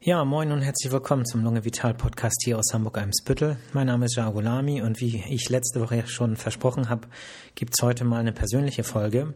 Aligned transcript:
Ja, 0.00 0.24
moin 0.24 0.52
und 0.52 0.62
herzlich 0.62 0.92
willkommen 0.92 1.26
zum 1.26 1.42
Lunge 1.42 1.64
Vital 1.64 1.92
Podcast 1.92 2.42
hier 2.44 2.56
aus 2.56 2.72
Hamburg-Eimsbüttel. 2.72 3.56
Mein 3.72 3.88
Name 3.88 4.06
ist 4.06 4.14
Jagolami 4.14 4.80
und 4.80 5.00
wie 5.00 5.24
ich 5.28 5.48
letzte 5.48 5.80
Woche 5.80 6.06
schon 6.06 6.36
versprochen 6.36 6.88
habe, 6.88 7.08
gibt 7.56 7.74
es 7.74 7.82
heute 7.82 8.04
mal 8.04 8.20
eine 8.20 8.30
persönliche 8.30 8.84
Folge 8.84 9.34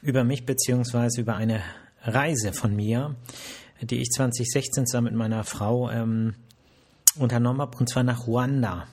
über 0.00 0.24
mich 0.24 0.46
beziehungsweise 0.46 1.20
über 1.20 1.36
eine 1.36 1.60
Reise 2.04 2.54
von 2.54 2.74
mir, 2.74 3.16
die 3.82 4.00
ich 4.00 4.08
2016 4.08 4.86
zusammen 4.86 5.08
mit 5.08 5.14
meiner 5.14 5.44
Frau 5.44 5.90
ähm, 5.90 6.36
unternommen 7.18 7.60
habe, 7.60 7.76
und 7.76 7.86
zwar 7.86 8.02
nach 8.02 8.26
Ruanda. 8.26 8.86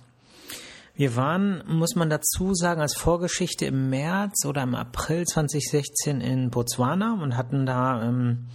Wir 0.96 1.16
waren, 1.16 1.64
muss 1.66 1.96
man 1.96 2.10
dazu 2.10 2.54
sagen, 2.54 2.82
als 2.82 2.98
Vorgeschichte 2.98 3.66
im 3.66 3.90
März 3.90 4.46
oder 4.46 4.64
im 4.64 4.76
April 4.76 5.24
2016 5.26 6.20
in 6.20 6.50
Botswana 6.50 7.18
und 7.24 7.38
hatten 7.38 7.66
da 7.66 8.04
ähm, 8.04 8.50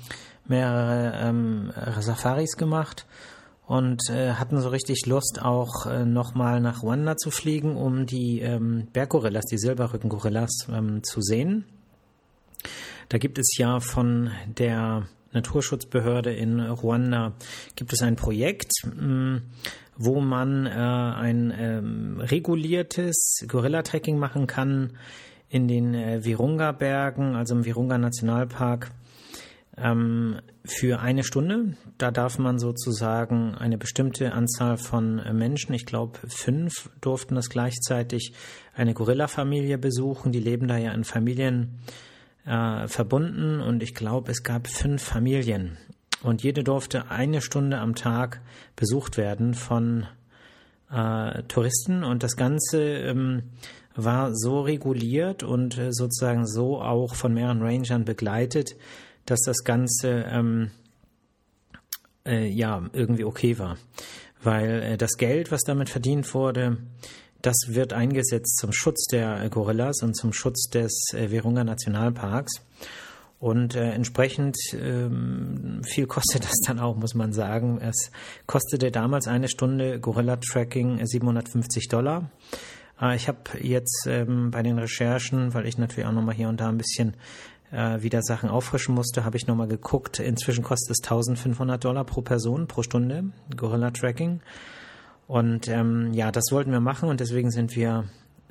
mehrere 0.47 1.13
ähm, 1.21 1.73
Safaris 2.01 2.57
gemacht 2.57 3.07
und 3.67 4.11
äh, 4.11 4.33
hatten 4.33 4.61
so 4.61 4.69
richtig 4.69 5.07
Lust, 5.07 5.41
auch 5.41 5.87
äh, 5.87 6.05
nochmal 6.05 6.61
nach 6.61 6.83
Ruanda 6.83 7.17
zu 7.17 7.31
fliegen, 7.31 7.77
um 7.77 8.07
die 8.07 8.41
ähm, 8.41 8.89
Berggorillas, 8.93 9.47
die 9.47 9.59
Silberrückengorillas 9.59 10.69
ähm, 10.71 11.03
zu 11.03 11.23
sehen. 11.23 11.65
Da 13.09 13.19
gibt 13.19 13.39
es 13.39 13.57
ja 13.59 13.81
von 13.81 14.31
der 14.59 15.07
Naturschutzbehörde 15.33 16.33
in 16.33 16.61
Ruanda 16.61 17.33
gibt 17.75 17.93
es 17.93 18.03
ein 18.03 18.17
Projekt, 18.17 18.71
mm, 18.85 19.39
wo 19.97 20.21
man 20.21 20.67
äh, 20.67 20.71
ein 20.71 21.53
ähm, 21.57 22.21
reguliertes 22.21 23.45
Gorilla-Tracking 23.47 24.19
machen 24.19 24.47
kann 24.47 24.93
in 25.49 25.69
den 25.69 25.95
äh, 25.95 26.25
Virunga-Bergen, 26.25 27.35
also 27.35 27.55
im 27.55 27.65
Virunga 27.65 27.99
Nationalpark 27.99 28.91
ähm, 29.77 30.41
für 30.65 31.01
eine 31.01 31.25
Stunde. 31.25 31.77
Da 31.99 32.11
darf 32.11 32.39
man 32.39 32.59
sozusagen 32.59 33.55
eine 33.55 33.79
bestimmte 33.79 34.33
Anzahl 34.33 34.77
von 34.77 35.17
Menschen, 35.37 35.75
ich 35.75 35.87
glaube 35.87 36.19
fünf, 36.29 36.91
durften 37.01 37.35
das 37.35 37.51
gleichzeitig 37.51 38.33
eine 38.75 38.95
Gorilla-Familie 38.95 39.79
besuchen. 39.79 40.33
Die 40.33 40.41
leben 40.41 40.69
da 40.69 40.77
ja 40.77 40.93
in 40.93 41.05
Familien 41.05 41.79
äh, 42.47 42.89
verbunden 42.89 43.61
und 43.61 43.83
ich 43.83 43.95
glaube, 43.95 44.31
es 44.31 44.43
gab 44.43 44.69
fünf 44.69 45.03
Familien. 45.03 45.77
Und 46.23 46.43
jede 46.43 46.65
durfte 46.65 47.11
eine 47.11 47.43
Stunde 47.43 47.79
am 47.79 47.95
Tag 47.95 48.41
besucht 48.77 49.19
werden 49.19 49.53
von 49.55 50.07
äh, 50.91 51.43
Touristen 51.45 52.03
und 52.03 52.23
das 52.23 52.37
Ganze 52.37 52.83
ähm, 52.83 53.43
war 53.95 54.35
so 54.35 54.61
reguliert 54.61 55.43
und 55.43 55.79
äh, 55.79 55.93
sozusagen 55.93 56.47
so 56.47 56.81
auch 56.81 57.15
von 57.15 57.35
mehreren 57.35 57.63
Rangern 57.63 58.05
begleitet, 58.05 58.77
dass 59.27 59.41
das 59.43 59.65
Ganze 59.65 60.25
ähm, 60.29 60.71
äh, 62.27 62.47
ja 62.49 62.89
irgendwie 62.93 63.25
okay 63.25 63.59
war. 63.59 63.77
Weil 64.43 64.83
äh, 64.83 64.97
das 64.97 65.17
Geld, 65.17 65.51
was 65.51 65.63
damit 65.63 65.89
verdient 65.89 66.33
wurde, 66.35 66.79
das 67.43 67.57
wird 67.69 67.93
eingesetzt 67.93 68.57
zum 68.59 68.73
Schutz 68.73 69.07
der 69.07 69.49
Gorillas 69.51 70.03
und 70.03 70.17
zum 70.17 70.33
Schutz 70.33 70.69
des 70.71 71.13
äh, 71.13 71.31
Virunga 71.31 71.65
Nationalparks. 71.65 72.63
Und 73.39 73.75
äh, 73.75 73.91
entsprechend 73.91 74.57
ähm, 74.73 75.83
viel 75.85 76.07
kostet 76.09 76.45
das 76.45 76.59
dann 76.67 76.79
auch, 76.79 76.97
muss 76.97 77.15
man 77.15 77.33
sagen. 77.33 77.79
Es 77.81 78.11
kostete 78.47 78.91
damals 78.91 79.29
eine 79.29 79.49
Stunde 79.49 80.01
Gorilla-Tracking 80.01 81.05
750 81.05 81.89
Dollar. 81.89 82.31
Äh, 83.01 83.17
ich 83.17 83.29
habe 83.29 83.41
jetzt 83.61 84.07
ähm, 84.09 84.51
bei 84.51 84.63
den 84.63 84.79
Recherchen, 84.79 85.53
weil 85.53 85.67
ich 85.67 85.77
natürlich 85.77 86.07
auch 86.07 86.13
nochmal 86.13 86.35
hier 86.35 86.49
und 86.49 86.61
da 86.61 86.71
ein 86.71 86.79
bisschen 86.79 87.15
äh, 87.71 88.03
wieder 88.03 88.23
Sachen 88.23 88.49
auffrischen 88.49 88.95
musste, 88.95 89.25
habe 89.25 89.37
ich 89.37 89.47
nochmal 89.47 89.69
geguckt. 89.69 90.21
Inzwischen 90.21 90.65
kostet 90.65 90.93
es 90.93 91.03
1500 91.03 91.85
Dollar 91.85 92.05
pro 92.05 92.23
Person 92.23 92.67
pro 92.67 92.83
Stunde, 92.83 93.25
Gorilla 93.57 93.91
Tracking. 93.91 94.41
Und 95.27 95.69
ähm, 95.69 96.13
ja, 96.13 96.31
das 96.31 96.45
wollten 96.51 96.71
wir 96.71 96.81
machen 96.81 97.09
und 97.09 97.21
deswegen 97.21 97.51
sind 97.51 97.75
wir 97.77 98.05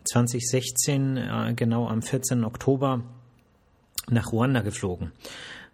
2016, 0.06 1.18
äh, 1.18 1.54
genau 1.56 1.88
am 1.88 2.02
14. 2.02 2.44
Oktober, 2.44 3.02
nach 4.10 4.32
Ruanda 4.32 4.62
geflogen. 4.62 5.12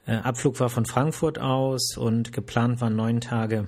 Äh, 0.06 0.16
Abflug 0.16 0.60
war 0.60 0.70
von 0.70 0.86
Frankfurt 0.86 1.40
aus 1.40 1.98
und 1.98 2.32
geplant 2.34 2.82
waren 2.82 2.96
neun 2.96 3.22
Tage 3.22 3.68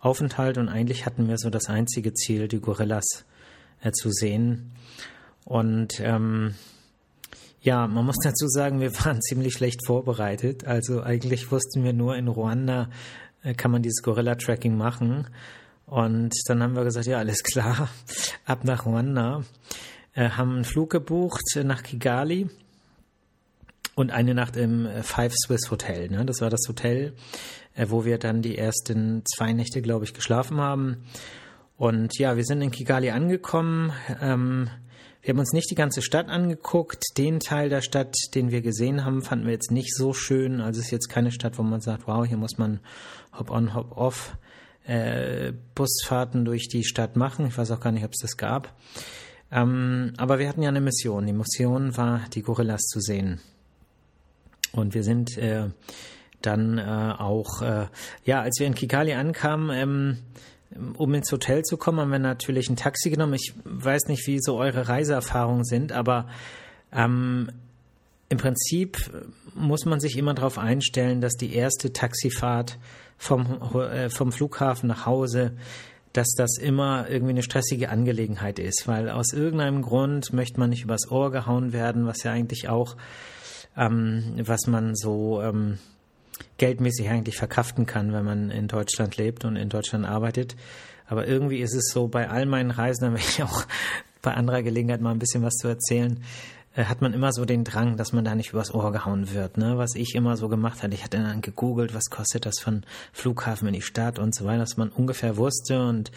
Aufenthalt 0.00 0.58
und 0.58 0.68
eigentlich 0.68 1.06
hatten 1.06 1.28
wir 1.28 1.38
so 1.38 1.48
das 1.48 1.68
einzige 1.68 2.12
Ziel, 2.12 2.48
die 2.48 2.60
Gorillas 2.60 3.24
äh, 3.82 3.92
zu 3.92 4.10
sehen. 4.10 4.72
Und 5.44 6.00
ähm, 6.00 6.54
ja, 7.62 7.86
man 7.86 8.04
muss 8.04 8.16
dazu 8.22 8.48
sagen, 8.48 8.80
wir 8.80 8.92
waren 9.04 9.22
ziemlich 9.22 9.54
schlecht 9.54 9.86
vorbereitet. 9.86 10.66
Also 10.66 11.02
eigentlich 11.02 11.50
wussten 11.50 11.84
wir 11.84 11.92
nur, 11.92 12.16
in 12.16 12.28
Ruanda 12.28 12.90
äh, 13.42 13.54
kann 13.54 13.70
man 13.70 13.82
dieses 13.82 14.02
Gorilla-Tracking 14.02 14.76
machen. 14.76 15.28
Und 15.86 16.34
dann 16.46 16.62
haben 16.62 16.74
wir 16.74 16.84
gesagt, 16.84 17.06
ja, 17.06 17.18
alles 17.18 17.42
klar, 17.42 17.88
ab 18.44 18.64
nach 18.64 18.84
Ruanda. 18.84 19.44
Äh, 20.14 20.30
haben 20.30 20.56
einen 20.56 20.64
Flug 20.64 20.90
gebucht 20.90 21.56
nach 21.64 21.82
Kigali 21.82 22.50
und 23.94 24.10
eine 24.10 24.34
Nacht 24.34 24.56
im 24.56 24.86
äh, 24.86 25.02
Five 25.02 25.32
Swiss 25.34 25.70
Hotel. 25.70 26.10
Ne? 26.10 26.24
Das 26.26 26.40
war 26.40 26.50
das 26.50 26.66
Hotel, 26.68 27.14
wo 27.86 28.04
wir 28.04 28.18
dann 28.18 28.42
die 28.42 28.58
ersten 28.58 29.22
zwei 29.24 29.54
Nächte, 29.54 29.80
glaube 29.80 30.04
ich, 30.04 30.12
geschlafen 30.12 30.60
haben. 30.60 31.04
Und 31.78 32.18
ja, 32.18 32.36
wir 32.36 32.44
sind 32.44 32.60
in 32.60 32.70
Kigali 32.70 33.10
angekommen. 33.10 33.92
Ähm, 34.20 34.68
wir 35.22 35.32
haben 35.32 35.38
uns 35.38 35.52
nicht 35.52 35.70
die 35.70 35.76
ganze 35.76 36.02
Stadt 36.02 36.28
angeguckt. 36.28 37.16
Den 37.16 37.38
Teil 37.38 37.68
der 37.68 37.80
Stadt, 37.80 38.14
den 38.34 38.50
wir 38.50 38.60
gesehen 38.60 39.04
haben, 39.04 39.22
fanden 39.22 39.46
wir 39.46 39.52
jetzt 39.52 39.70
nicht 39.70 39.94
so 39.94 40.12
schön. 40.12 40.60
Also 40.60 40.80
es 40.80 40.86
ist 40.86 40.90
jetzt 40.90 41.08
keine 41.08 41.30
Stadt, 41.30 41.58
wo 41.58 41.62
man 41.62 41.80
sagt, 41.80 42.08
wow, 42.08 42.26
hier 42.26 42.36
muss 42.36 42.58
man 42.58 42.80
Hop-on, 43.32 43.72
Hop-off 43.74 44.36
äh, 44.84 45.52
Busfahrten 45.76 46.44
durch 46.44 46.68
die 46.68 46.84
Stadt 46.84 47.14
machen. 47.14 47.46
Ich 47.46 47.56
weiß 47.56 47.70
auch 47.70 47.80
gar 47.80 47.92
nicht, 47.92 48.04
ob 48.04 48.12
es 48.12 48.20
das 48.20 48.36
gab. 48.36 48.74
Ähm, 49.52 50.12
aber 50.16 50.40
wir 50.40 50.48
hatten 50.48 50.62
ja 50.62 50.70
eine 50.70 50.80
Mission. 50.80 51.26
Die 51.26 51.32
Mission 51.32 51.96
war, 51.96 52.22
die 52.34 52.42
Gorillas 52.42 52.82
zu 52.82 53.00
sehen. 53.00 53.40
Und 54.72 54.94
wir 54.94 55.04
sind 55.04 55.38
äh, 55.38 55.68
dann 56.40 56.78
äh, 56.78 56.82
auch, 56.82 57.62
äh, 57.62 57.86
ja, 58.24 58.40
als 58.40 58.58
wir 58.58 58.66
in 58.66 58.74
Kigali 58.74 59.12
ankamen, 59.12 59.70
ähm, 59.70 60.18
um 60.96 61.14
ins 61.14 61.30
Hotel 61.32 61.62
zu 61.62 61.76
kommen, 61.76 62.00
haben 62.00 62.10
wir 62.10 62.18
natürlich 62.18 62.68
ein 62.68 62.76
Taxi 62.76 63.10
genommen. 63.10 63.34
Ich 63.34 63.54
weiß 63.64 64.08
nicht, 64.08 64.26
wie 64.26 64.38
so 64.40 64.56
eure 64.56 64.88
Reiseerfahrungen 64.88 65.64
sind, 65.64 65.92
aber 65.92 66.28
ähm, 66.92 67.50
im 68.28 68.38
Prinzip 68.38 69.10
muss 69.54 69.84
man 69.84 70.00
sich 70.00 70.16
immer 70.16 70.34
darauf 70.34 70.58
einstellen, 70.58 71.20
dass 71.20 71.34
die 71.34 71.54
erste 71.54 71.92
Taxifahrt 71.92 72.78
vom, 73.18 73.74
äh, 73.74 74.08
vom 74.08 74.32
Flughafen 74.32 74.88
nach 74.88 75.06
Hause, 75.06 75.52
dass 76.12 76.28
das 76.36 76.58
immer 76.58 77.08
irgendwie 77.08 77.32
eine 77.32 77.42
stressige 77.42 77.88
Angelegenheit 77.88 78.58
ist, 78.58 78.86
weil 78.86 79.10
aus 79.10 79.32
irgendeinem 79.32 79.82
Grund 79.82 80.32
möchte 80.32 80.60
man 80.60 80.70
nicht 80.70 80.84
übers 80.84 81.10
Ohr 81.10 81.30
gehauen 81.30 81.72
werden, 81.72 82.06
was 82.06 82.22
ja 82.22 82.32
eigentlich 82.32 82.68
auch, 82.68 82.96
ähm, 83.76 84.34
was 84.44 84.66
man 84.66 84.94
so 84.94 85.40
ähm, 85.42 85.78
geldmäßig 86.58 87.08
eigentlich 87.08 87.36
verkraften 87.36 87.86
kann, 87.86 88.12
wenn 88.12 88.24
man 88.24 88.50
in 88.50 88.68
Deutschland 88.68 89.16
lebt 89.16 89.44
und 89.44 89.56
in 89.56 89.68
Deutschland 89.68 90.06
arbeitet. 90.06 90.56
Aber 91.06 91.26
irgendwie 91.26 91.58
ist 91.58 91.74
es 91.74 91.90
so, 91.92 92.08
bei 92.08 92.28
all 92.28 92.46
meinen 92.46 92.70
Reisen, 92.70 93.04
da 93.04 93.12
will 93.12 93.20
ich 93.20 93.42
auch 93.42 93.64
bei 94.22 94.34
anderer 94.34 94.62
Gelegenheit 94.62 95.00
mal 95.00 95.10
ein 95.10 95.18
bisschen 95.18 95.42
was 95.42 95.54
zu 95.54 95.68
erzählen, 95.68 96.22
äh, 96.74 96.84
hat 96.84 97.02
man 97.02 97.12
immer 97.12 97.32
so 97.32 97.44
den 97.44 97.64
Drang, 97.64 97.96
dass 97.96 98.12
man 98.12 98.24
da 98.24 98.34
nicht 98.34 98.52
übers 98.52 98.72
Ohr 98.72 98.92
gehauen 98.92 99.32
wird. 99.32 99.58
Ne? 99.58 99.76
Was 99.76 99.94
ich 99.94 100.14
immer 100.14 100.36
so 100.36 100.48
gemacht 100.48 100.82
hatte, 100.82 100.94
ich 100.94 101.04
hatte 101.04 101.18
dann 101.18 101.42
gegoogelt, 101.42 101.94
was 101.94 102.08
kostet 102.10 102.46
das 102.46 102.60
von 102.60 102.84
Flughafen 103.12 103.68
in 103.68 103.74
die 103.74 103.82
Stadt 103.82 104.18
und 104.18 104.34
so 104.34 104.44
weiter, 104.44 104.60
dass 104.60 104.76
man 104.76 104.88
ungefähr 104.88 105.36
wusste 105.36 105.86
und 105.86 106.10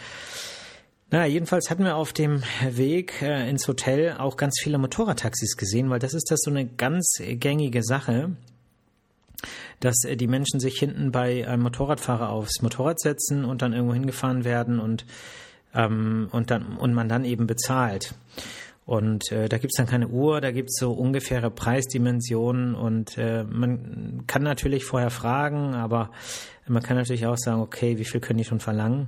naja, 1.11 1.25
jedenfalls 1.25 1.69
hatten 1.69 1.83
wir 1.83 1.95
auf 1.95 2.13
dem 2.13 2.41
Weg 2.67 3.21
äh, 3.21 3.47
ins 3.47 3.67
Hotel 3.67 4.17
auch 4.17 4.37
ganz 4.37 4.59
viele 4.61 4.79
Motorradtaxis 4.79 5.55
gesehen, 5.55 5.89
weil 5.89 5.99
das 5.99 6.15
ist 6.15 6.31
das 6.31 6.39
so 6.41 6.49
eine 6.49 6.65
ganz 6.65 7.17
gängige 7.19 7.83
Sache 7.83 8.35
dass 9.79 10.03
äh, 10.03 10.15
die 10.15 10.27
Menschen 10.27 10.59
sich 10.59 10.77
hinten 10.77 11.11
bei 11.11 11.47
einem 11.47 11.63
Motorradfahrer 11.63 12.29
aufs 12.29 12.61
Motorrad 12.61 12.99
setzen 12.99 13.45
und 13.45 13.61
dann 13.61 13.73
irgendwo 13.73 13.93
hingefahren 13.93 14.43
werden 14.43 14.79
und, 14.79 15.05
ähm, 15.73 16.29
und, 16.31 16.51
dann, 16.51 16.77
und 16.77 16.93
man 16.93 17.09
dann 17.09 17.25
eben 17.25 17.47
bezahlt. 17.47 18.15
Und 18.85 19.31
äh, 19.31 19.49
da 19.49 19.57
gibt's 19.57 19.77
dann 19.77 19.87
keine 19.87 20.07
Uhr, 20.09 20.41
da 20.41 20.51
gibt's 20.51 20.79
so 20.79 20.91
ungefähre 20.91 21.49
Preisdimensionen 21.49 22.75
und 22.75 23.17
äh, 23.17 23.43
man 23.43 24.25
kann 24.27 24.43
natürlich 24.43 24.85
vorher 24.85 25.09
fragen, 25.09 25.73
aber 25.73 26.11
man 26.67 26.83
kann 26.83 26.95
natürlich 26.95 27.25
auch 27.25 27.37
sagen, 27.37 27.61
okay, 27.61 27.97
wie 27.97 28.05
viel 28.05 28.21
können 28.21 28.37
die 28.37 28.45
schon 28.45 28.59
verlangen? 28.59 29.07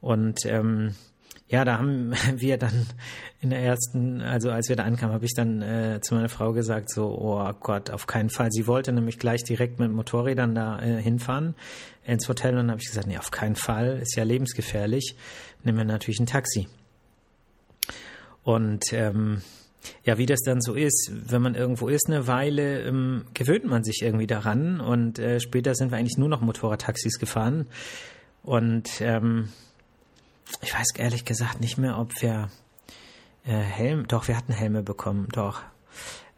Und 0.00 0.46
ähm, 0.46 0.94
ja, 1.48 1.64
da 1.64 1.78
haben 1.78 2.12
wir 2.36 2.58
dann 2.58 2.86
in 3.40 3.50
der 3.50 3.60
ersten, 3.60 4.20
also 4.20 4.50
als 4.50 4.68
wir 4.68 4.76
da 4.76 4.84
ankamen, 4.84 5.14
habe 5.14 5.24
ich 5.24 5.34
dann 5.34 5.62
äh, 5.62 6.00
zu 6.02 6.14
meiner 6.14 6.28
Frau 6.28 6.52
gesagt, 6.52 6.90
so, 6.90 7.06
oh 7.06 7.52
Gott, 7.60 7.90
auf 7.90 8.06
keinen 8.06 8.30
Fall. 8.30 8.50
Sie 8.50 8.66
wollte 8.66 8.92
nämlich 8.92 9.18
gleich 9.18 9.44
direkt 9.44 9.78
mit 9.78 9.90
Motorrädern 9.90 10.54
da 10.54 10.80
äh, 10.80 11.00
hinfahren 11.00 11.54
ins 12.04 12.28
Hotel 12.28 12.52
und 12.52 12.58
dann 12.58 12.70
habe 12.70 12.80
ich 12.80 12.88
gesagt, 12.88 13.06
nee, 13.06 13.18
auf 13.18 13.30
keinen 13.30 13.56
Fall, 13.56 13.98
ist 13.98 14.16
ja 14.16 14.24
lebensgefährlich. 14.24 15.16
Nehmen 15.64 15.78
wir 15.78 15.84
natürlich 15.84 16.20
ein 16.20 16.26
Taxi. 16.26 16.68
Und 18.42 18.92
ähm, 18.92 19.42
ja, 20.04 20.18
wie 20.18 20.26
das 20.26 20.40
dann 20.40 20.60
so 20.60 20.74
ist, 20.74 21.10
wenn 21.12 21.42
man 21.42 21.54
irgendwo 21.54 21.88
ist 21.88 22.08
eine 22.08 22.26
Weile, 22.26 22.82
ähm, 22.82 23.24
gewöhnt 23.34 23.64
man 23.64 23.84
sich 23.84 24.02
irgendwie 24.02 24.26
daran 24.26 24.80
und 24.80 25.18
äh, 25.18 25.40
später 25.40 25.74
sind 25.74 25.90
wir 25.90 25.98
eigentlich 25.98 26.18
nur 26.18 26.28
noch 26.28 26.40
Motorradtaxis 26.40 27.18
gefahren 27.18 27.66
und 28.42 29.00
ähm, 29.00 29.50
ich 30.62 30.74
weiß 30.74 30.88
ehrlich 30.96 31.24
gesagt 31.24 31.60
nicht 31.60 31.78
mehr, 31.78 31.98
ob 31.98 32.20
wir 32.22 32.50
äh, 33.44 33.52
Helm, 33.52 34.06
doch, 34.08 34.28
wir 34.28 34.36
hatten 34.36 34.52
Helme 34.52 34.82
bekommen, 34.82 35.28
doch. 35.32 35.62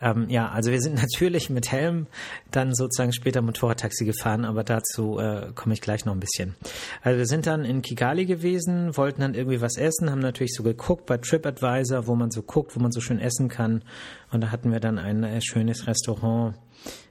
Ähm, 0.02 0.30
ja, 0.30 0.48
also 0.48 0.70
wir 0.70 0.80
sind 0.80 0.94
natürlich 1.00 1.50
mit 1.50 1.70
Helm 1.70 2.06
dann 2.50 2.74
sozusagen 2.74 3.12
später 3.12 3.42
Motorradtaxi 3.42 4.04
gefahren, 4.04 4.44
aber 4.44 4.64
dazu 4.64 5.18
äh, 5.18 5.52
komme 5.54 5.74
ich 5.74 5.80
gleich 5.80 6.04
noch 6.04 6.14
ein 6.14 6.20
bisschen. 6.20 6.54
Also 7.02 7.18
wir 7.18 7.26
sind 7.26 7.46
dann 7.46 7.64
in 7.64 7.82
Kigali 7.82 8.24
gewesen, 8.26 8.96
wollten 8.96 9.20
dann 9.20 9.34
irgendwie 9.34 9.60
was 9.60 9.76
essen, 9.76 10.10
haben 10.10 10.20
natürlich 10.20 10.54
so 10.54 10.62
geguckt 10.62 11.06
bei 11.06 11.18
TripAdvisor, 11.18 12.06
wo 12.06 12.14
man 12.14 12.30
so 12.30 12.42
guckt, 12.42 12.74
wo 12.76 12.80
man 12.80 12.92
so 12.92 13.00
schön 13.00 13.18
essen 13.18 13.48
kann. 13.48 13.82
Und 14.30 14.42
da 14.42 14.50
hatten 14.50 14.72
wir 14.72 14.80
dann 14.80 14.98
ein 14.98 15.22
äh, 15.24 15.40
schönes 15.42 15.86
Restaurant 15.86 16.56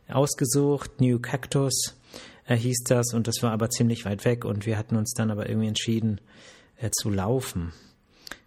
ausgesucht, 0.08 1.00
New 1.00 1.20
Cactus 1.20 1.96
äh, 2.48 2.56
hieß 2.56 2.84
das, 2.88 3.14
und 3.14 3.28
das 3.28 3.44
war 3.44 3.52
aber 3.52 3.70
ziemlich 3.70 4.06
weit 4.06 4.26
weg 4.26 4.44
und 4.44 4.66
wir 4.66 4.78
hatten 4.78 4.96
uns 4.96 5.14
dann 5.14 5.30
aber 5.30 5.48
irgendwie 5.48 5.68
entschieden 5.68 6.20
äh, 6.80 6.90
zu 6.92 7.10
laufen 7.10 7.74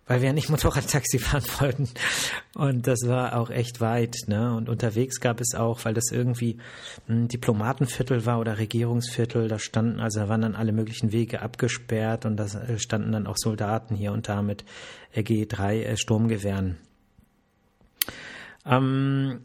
weil 0.06 0.20
wir 0.20 0.28
ja 0.28 0.32
nicht 0.32 0.50
Motorradtaxi 0.50 1.18
fahren 1.18 1.44
wollten. 1.58 1.88
Und 2.54 2.86
das 2.86 3.06
war 3.06 3.36
auch 3.36 3.50
echt 3.50 3.80
weit. 3.80 4.16
Ne? 4.26 4.54
Und 4.54 4.68
unterwegs 4.68 5.20
gab 5.20 5.40
es 5.40 5.54
auch, 5.54 5.84
weil 5.84 5.94
das 5.94 6.10
irgendwie 6.10 6.58
ein 7.08 7.28
Diplomatenviertel 7.28 8.26
war 8.26 8.38
oder 8.38 8.58
Regierungsviertel, 8.58 9.48
da 9.48 9.58
standen, 9.58 10.00
also 10.00 10.20
da 10.20 10.28
waren 10.28 10.42
dann 10.42 10.54
alle 10.54 10.72
möglichen 10.72 11.12
Wege 11.12 11.40
abgesperrt 11.40 12.26
und 12.26 12.36
da 12.36 12.46
standen 12.78 13.12
dann 13.12 13.26
auch 13.26 13.36
Soldaten 13.38 13.94
hier 13.94 14.12
und 14.12 14.28
da 14.28 14.42
mit 14.42 14.64
G3 15.14 15.82
äh, 15.82 15.96
Sturmgewehren. 15.96 16.76
Ähm, 18.64 19.40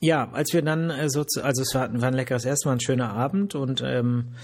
ja, 0.00 0.30
als 0.32 0.52
wir 0.54 0.62
dann 0.62 0.90
äh, 0.90 1.10
so, 1.10 1.24
also 1.42 1.62
es 1.62 1.74
war, 1.74 1.92
war 2.00 2.08
ein 2.08 2.14
leckeres 2.14 2.44
Essen, 2.44 2.66
war 2.66 2.76
ein 2.76 2.80
schöner 2.80 3.12
Abend 3.12 3.54
und 3.54 3.82
ähm, 3.84 4.34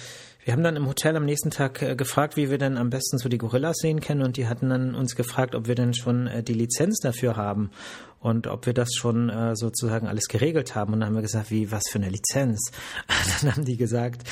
wir 0.46 0.52
haben 0.52 0.62
dann 0.62 0.76
im 0.76 0.86
Hotel 0.86 1.16
am 1.16 1.24
nächsten 1.24 1.50
Tag 1.50 1.82
äh, 1.82 1.96
gefragt, 1.96 2.36
wie 2.36 2.50
wir 2.50 2.58
denn 2.58 2.76
am 2.76 2.88
besten 2.88 3.18
so 3.18 3.28
die 3.28 3.36
Gorillas 3.36 3.78
sehen 3.78 3.98
können 4.00 4.22
und 4.22 4.36
die 4.36 4.46
hatten 4.46 4.68
dann 4.68 4.94
uns 4.94 5.16
gefragt, 5.16 5.56
ob 5.56 5.66
wir 5.66 5.74
denn 5.74 5.92
schon 5.92 6.28
äh, 6.28 6.44
die 6.44 6.52
Lizenz 6.54 7.00
dafür 7.00 7.36
haben 7.36 7.72
und 8.20 8.46
ob 8.46 8.64
wir 8.64 8.72
das 8.72 8.94
schon 8.94 9.28
äh, 9.28 9.56
sozusagen 9.56 10.06
alles 10.06 10.28
geregelt 10.28 10.76
haben. 10.76 10.92
Und 10.92 11.00
dann 11.00 11.08
haben 11.08 11.16
wir 11.16 11.22
gesagt, 11.22 11.50
wie, 11.50 11.72
was 11.72 11.82
für 11.90 11.98
eine 11.98 12.10
Lizenz? 12.10 12.70
dann 13.42 13.56
haben 13.56 13.64
die 13.64 13.76
gesagt, 13.76 14.22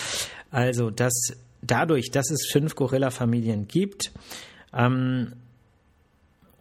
also, 0.52 0.90
dass 0.90 1.32
dadurch, 1.62 2.12
dass 2.12 2.30
es 2.30 2.48
fünf 2.48 2.76
Gorilla-Familien 2.76 3.66
gibt, 3.66 4.12
ähm, 4.72 5.32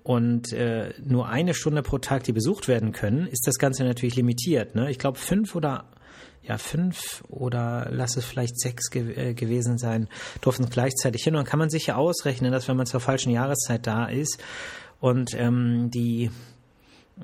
und 0.02 0.52
äh, 0.52 0.94
nur 1.06 1.30
eine 1.30 1.54
Stunde 1.54 1.82
pro 1.82 1.98
Tag, 1.98 2.24
die 2.24 2.34
besucht 2.34 2.68
werden 2.68 2.92
können, 2.92 3.28
ist 3.28 3.48
das 3.48 3.56
Ganze 3.56 3.86
natürlich 3.86 4.18
limitiert. 4.18 4.76
Ne? 4.76 4.92
Ich 4.92 5.00
glaube, 5.00 5.18
fünf 5.18 5.56
oder 5.56 5.86
ja, 6.44 6.58
fünf 6.58 7.24
oder 7.30 7.88
lass 7.90 8.18
es 8.18 8.26
vielleicht 8.26 8.60
sechs 8.60 8.90
ge 8.90 9.14
äh, 9.16 9.34
gewesen 9.34 9.78
sein, 9.78 10.08
durften 10.42 10.70
gleichzeitig 10.70 11.24
hin. 11.24 11.36
Und 11.36 11.40
dann 11.40 11.50
kann 11.50 11.60
man 11.60 11.70
sich 11.70 11.88
ja 11.88 11.96
ausrechnen, 11.96 12.52
dass 12.52 12.68
wenn 12.68 12.78
man 12.78 12.86
zur 12.86 13.00
falschen 13.00 13.32
Jahreszeit 13.32 13.88
da 13.88 14.06
ist 14.06 14.44
und 15.00 15.34
ähm, 15.36 15.90
die 15.90 16.32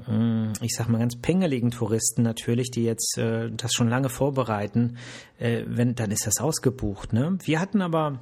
mm, 0.08 0.54
ich 0.62 0.74
sag 0.76 0.88
mal 0.88 1.00
ganz 1.00 1.18
pingeligen 1.18 1.72
Touristen 1.72 2.24
natürlich, 2.24 2.72
die 2.72 2.84
jetzt 2.84 3.18
äh, 3.18 3.50
das 3.52 3.74
schon 3.74 3.90
lange 3.90 4.10
vorbereiten, 4.10 4.98
äh, 5.38 5.64
wenn 5.68 5.96
dann 5.96 6.12
ist 6.12 6.26
das 6.26 6.40
ausgebucht. 6.40 7.12
Ne? 7.12 7.38
Wir 7.44 7.60
hatten 7.60 7.82
aber 7.82 8.20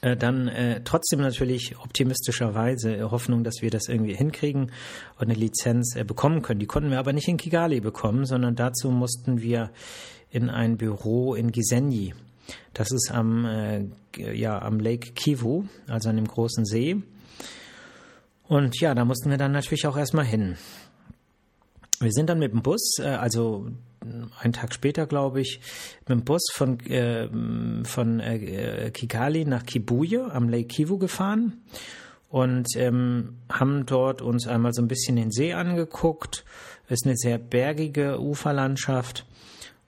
äh, 0.00 0.16
dann 0.16 0.48
äh, 0.48 0.82
trotzdem 0.84 1.20
natürlich 1.20 1.76
optimistischerweise 1.78 3.10
Hoffnung, 3.10 3.42
dass 3.42 3.62
wir 3.62 3.70
das 3.70 3.88
irgendwie 3.88 4.14
hinkriegen 4.14 4.70
und 5.18 5.22
eine 5.22 5.34
Lizenz 5.34 5.96
äh, 5.96 6.04
bekommen 6.04 6.42
können. 6.42 6.60
Die 6.60 6.66
konnten 6.66 6.90
wir 6.90 6.98
aber 6.98 7.12
nicht 7.12 7.28
in 7.28 7.36
Kigali 7.36 7.80
bekommen, 7.80 8.24
sondern 8.24 8.54
dazu 8.54 8.90
mussten 8.90 9.40
wir 9.40 9.70
in 10.30 10.50
ein 10.50 10.76
Büro 10.76 11.34
in 11.34 11.50
Gisenyi. 11.50 12.14
Das 12.74 12.92
ist 12.92 13.10
am, 13.10 13.44
äh, 13.44 13.86
ja, 14.16 14.60
am 14.62 14.78
Lake 14.78 15.12
Kivu, 15.12 15.64
also 15.88 16.10
an 16.10 16.16
dem 16.16 16.28
großen 16.28 16.64
See. 16.64 17.02
Und 18.44 18.80
ja, 18.80 18.94
da 18.94 19.04
mussten 19.04 19.30
wir 19.30 19.36
dann 19.36 19.52
natürlich 19.52 19.86
auch 19.86 19.96
erstmal 19.96 20.24
hin. 20.24 20.56
Wir 22.00 22.12
sind 22.12 22.28
dann 22.28 22.38
mit 22.38 22.52
dem 22.52 22.62
Bus, 22.62 22.98
äh, 23.00 23.06
also 23.06 23.66
einen 24.40 24.52
Tag 24.52 24.72
später, 24.72 25.06
glaube 25.06 25.40
ich, 25.40 25.60
mit 26.00 26.10
dem 26.10 26.24
Bus 26.24 26.46
von, 26.52 26.80
äh, 26.86 27.28
von 27.84 28.20
äh, 28.20 28.90
Kigali 28.92 29.44
nach 29.44 29.64
Kibuye 29.64 30.30
am 30.30 30.48
Lake 30.48 30.68
Kivu 30.68 30.98
gefahren 30.98 31.64
und 32.28 32.68
ähm, 32.76 33.38
haben 33.50 33.86
dort 33.86 34.22
uns 34.22 34.46
einmal 34.46 34.72
so 34.72 34.82
ein 34.82 34.88
bisschen 34.88 35.16
den 35.16 35.32
See 35.32 35.52
angeguckt. 35.52 36.44
Es 36.86 37.00
ist 37.00 37.06
eine 37.06 37.16
sehr 37.16 37.38
bergige 37.38 38.20
Uferlandschaft 38.20 39.26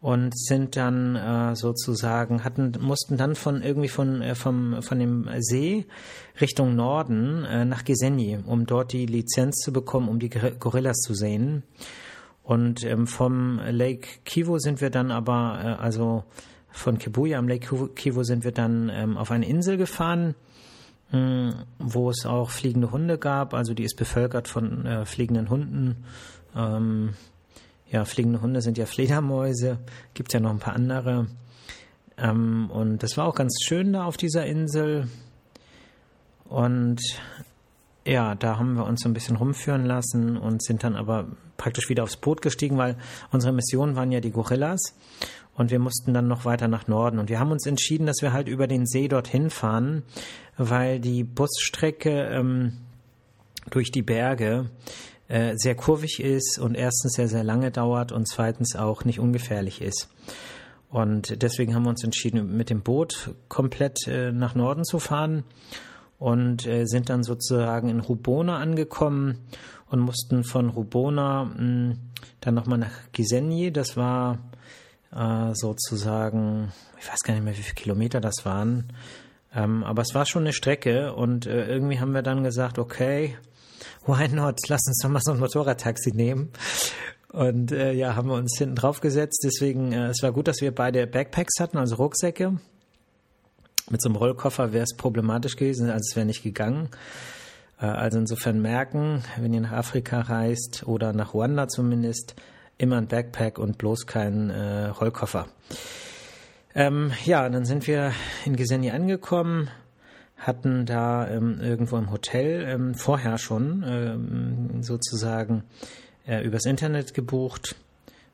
und 0.01 0.33
sind 0.37 0.77
dann 0.77 1.15
äh, 1.15 1.55
sozusagen 1.55 2.43
hatten 2.43 2.73
mussten 2.81 3.19
dann 3.19 3.35
von 3.35 3.63
irgendwie 3.63 3.89
von 3.89 4.23
äh, 4.23 4.35
vom 4.35 4.83
von 4.83 4.99
dem 4.99 5.29
See 5.41 5.87
Richtung 6.41 6.75
Norden 6.75 7.45
äh, 7.45 7.65
nach 7.67 7.85
Gisenyi, 7.85 8.39
um 8.47 8.65
dort 8.65 8.93
die 8.93 9.05
Lizenz 9.07 9.57
zu 9.57 9.73
bekommen, 9.73 10.09
um 10.09 10.19
die 10.19 10.31
Gorillas 10.31 10.99
zu 10.99 11.15
sehen. 11.15 11.65
Und 12.43 12.83
ähm, 12.85 13.07
vom 13.07 13.61
Lake 13.71 14.09
Kivu 14.25 14.59
sind 14.59 14.81
wir 14.81 14.91
dann 14.91 15.11
aber, 15.11 15.61
äh, 15.63 15.83
also 15.83 16.25
von 16.71 16.99
Kibuya 16.99 17.39
am 17.39 17.47
Lake 17.47 17.89
Kivu 17.95 18.25
sind 18.25 18.43
wir 18.43 18.53
dann 18.53 18.91
ähm, 18.93 19.19
auf 19.19 19.31
eine 19.31 19.47
Insel 19.47 19.77
gefahren, 19.77 20.35
mh, 21.13 21.19
hm, 21.19 21.55
wo 21.79 22.11
es 22.11 22.25
auch 22.25 22.51
fliegende 22.51 22.91
Hunde 22.91 23.19
gab. 23.19 23.53
Also 23.53 23.75
die 23.75 23.85
ist 23.85 23.97
bevölkert 23.97 24.49
von 24.49 24.87
äh, 24.87 25.05
fliegenden 25.05 25.51
Hunden. 25.51 26.05
Ähm, 26.57 27.11
ja, 27.91 28.05
fliegende 28.05 28.41
Hunde 28.41 28.63
sind 28.63 28.79
ja 28.79 28.87
Fledermäuse. 28.87 29.79
Gibt 30.15 30.33
ja 30.33 30.41
noch 30.41 30.51
ein 30.51 30.61
paar 30.61 30.75
andere. 30.75 31.27
Ähm, 32.17 32.71
und 32.71 33.03
das 33.03 33.17
war 33.17 33.27
auch 33.27 33.35
ganz 33.35 33.59
schön 33.63 33.93
da 33.93 34.05
auf 34.05 34.17
dieser 34.17 34.47
Insel. 34.47 35.09
Und 36.45 37.01
ja, 38.07 38.35
da 38.35 38.59
haben 38.59 38.75
wir 38.75 38.87
uns 38.87 39.03
so 39.03 39.09
ein 39.09 39.13
bisschen 39.13 39.37
rumführen 39.37 39.85
lassen 39.85 40.37
und 40.37 40.63
sind 40.63 40.85
dann 40.85 40.97
aber 40.97 41.29
praktisch 41.57 41.89
wieder 41.89 42.03
aufs 42.03 42.17
Boot 42.17 42.43
gestiegen, 42.43 42.79
weil 42.79 42.97
unsere 43.31 43.53
Mission 43.53 43.95
waren 43.95 44.11
ja 44.11 44.21
die 44.21 44.31
Gorillas 44.31 44.97
und 45.55 45.71
wir 45.71 45.79
mussten 45.79 46.15
dann 46.15 46.27
noch 46.27 46.45
weiter 46.45 46.69
nach 46.69 46.89
Norden. 46.89 47.19
Und 47.19 47.29
wir 47.29 47.39
haben 47.39 47.53
uns 47.53 47.67
entschieden, 47.67 48.07
dass 48.07 48.23
wir 48.23 48.33
halt 48.33 48.49
über 48.49 48.67
den 48.67 48.87
See 48.87 49.09
dorthin 49.09 49.51
fahren, 49.51 50.03
weil 50.57 51.01
die 51.01 51.25
Busstrecke 51.25 52.29
ähm, 52.33 52.79
durch 53.71 53.91
die 53.91 54.03
Berge 54.03 54.71
äh, 55.31 55.57
sehr 55.57 55.77
kurvig 55.77 56.21
ist 56.21 56.59
und 56.59 56.75
erstens 56.75 57.13
sehr, 57.13 57.29
sehr 57.29 57.45
lange 57.45 57.71
dauert 57.71 58.11
und 58.11 58.27
zweitens 58.27 58.75
auch 58.75 59.05
nicht 59.05 59.21
ungefährlich 59.21 59.81
ist. 59.81 60.09
Und 60.89 61.41
deswegen 61.43 61.75
haben 61.75 61.85
wir 61.85 61.91
uns 61.91 62.03
entschieden, 62.03 62.57
mit 62.57 62.69
dem 62.69 62.83
Boot 62.83 63.33
komplett 63.49 64.09
äh, 64.09 64.33
nach 64.33 64.57
Norden 64.57 64.85
zu 64.85 64.99
fahren 64.99 65.45
und 66.19 66.67
äh, 66.67 66.85
sind 66.85 67.11
dann 67.11 67.23
sozusagen 67.23 67.89
in 67.89 68.01
Rubona 68.01 68.59
angekommen 68.59 69.39
und 69.89 70.01
mussten 70.01 70.43
von 70.43 70.69
Rubona 70.69 71.45
mh, 71.45 71.55
hm, 71.57 71.99
dann 72.41 72.55
nochmal 72.55 72.79
nach 72.79 73.13
Gisenyi. 73.13 73.73
Das 73.73 73.97
war 73.97 74.39
äh, 75.15 75.55
sozusagen, 75.55 76.73
ich 76.99 77.09
weiß 77.09 77.21
gar 77.21 77.35
nicht 77.35 77.45
mehr, 77.45 77.57
wie 77.57 77.63
viele 77.63 77.77
Kilometer 77.77 78.21
das 78.21 78.45
waren. 78.45 78.93
Ähm, 79.55 79.85
aber 79.85 80.03
es 80.03 80.13
war 80.13 80.27
schon 80.27 80.43
eine 80.43 80.53
Strecke 80.53 81.15
und 81.15 81.47
äh, 81.47 81.69
irgendwie 81.69 82.01
haben 82.01 82.15
wir 82.15 82.23
dann 82.23 82.43
gesagt, 82.43 82.81
okay, 82.81 83.37
why 84.11 84.29
not? 84.29 84.59
Lass 84.69 84.87
uns 84.87 84.99
doch 85.03 85.09
mal 85.09 85.21
so 85.23 85.33
ein 85.33 85.39
Motorradtaxi 85.39 86.11
nehmen. 86.13 86.51
Und 87.33 87.71
äh, 87.71 87.93
ja, 87.93 88.17
haben 88.17 88.29
wir 88.29 88.35
uns 88.35 88.59
hinten 88.59 88.75
drauf 88.75 89.01
gesetzt. 89.01 89.43
Deswegen, 89.45 89.93
äh, 89.93 90.09
es 90.09 90.23
war 90.23 90.33
gut, 90.33 90.49
dass 90.49 90.61
wir 90.61 90.75
beide 90.75 91.07
Backpacks 91.07 91.61
hatten, 91.61 91.79
also 91.79 91.95
Rucksäcke. 91.97 92.59
Mit 93.89 94.03
so 94.03 94.09
einem 94.09 94.17
Rollkoffer 94.17 94.73
wäre 94.73 94.85
es 94.85 94.97
problematisch 94.97 95.57
gewesen, 95.57 95.91
also 95.91 96.07
es 96.09 96.17
wäre 96.17 96.27
nicht 96.27 96.43
gegangen. 96.43 96.89
Äh, 97.81 97.87
also 97.87 98.19
insofern 98.19 98.61
merken, 98.61 99.23
wenn 99.39 99.55
ihr 99.55 99.61
nach 99.61 99.73
Afrika 99.73 100.21
reist 100.21 100.85
oder 100.87 101.13
nach 101.13 101.35
Ruanda 101.35 101.69
zumindest, 101.69 102.35
immer 102.79 102.97
ein 102.97 103.09
Backpack 103.09 103.59
und 103.59 103.79
bloß 103.79 104.07
kein 104.07 104.51
äh, 104.51 104.87
Rollkoffer. 104.87 105.47
Ähm, 106.75 107.13
ja, 107.25 107.49
dann 107.49 107.65
sind 107.65 107.87
wir 107.87 108.13
in 108.45 108.57
Giseni 108.57 108.91
angekommen, 108.91 109.71
hatten 110.41 110.87
da 110.87 111.29
ähm, 111.29 111.61
irgendwo 111.61 111.97
im 111.99 112.11
Hotel 112.11 112.65
ähm, 112.67 112.95
vorher 112.95 113.39
schon 113.39 113.85
ähm, 113.87 114.83
sozusagen 114.83 115.63
äh, 116.27 116.43
übers 116.43 116.65
Internet 116.65 117.15
gebucht, 117.15 117.77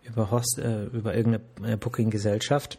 über, 0.04 0.30
Host, 0.30 0.58
äh, 0.58 0.84
über 0.84 1.14
irgendeine 1.14 1.74
äh, 1.74 1.76
Booking-Gesellschaft 1.76 2.78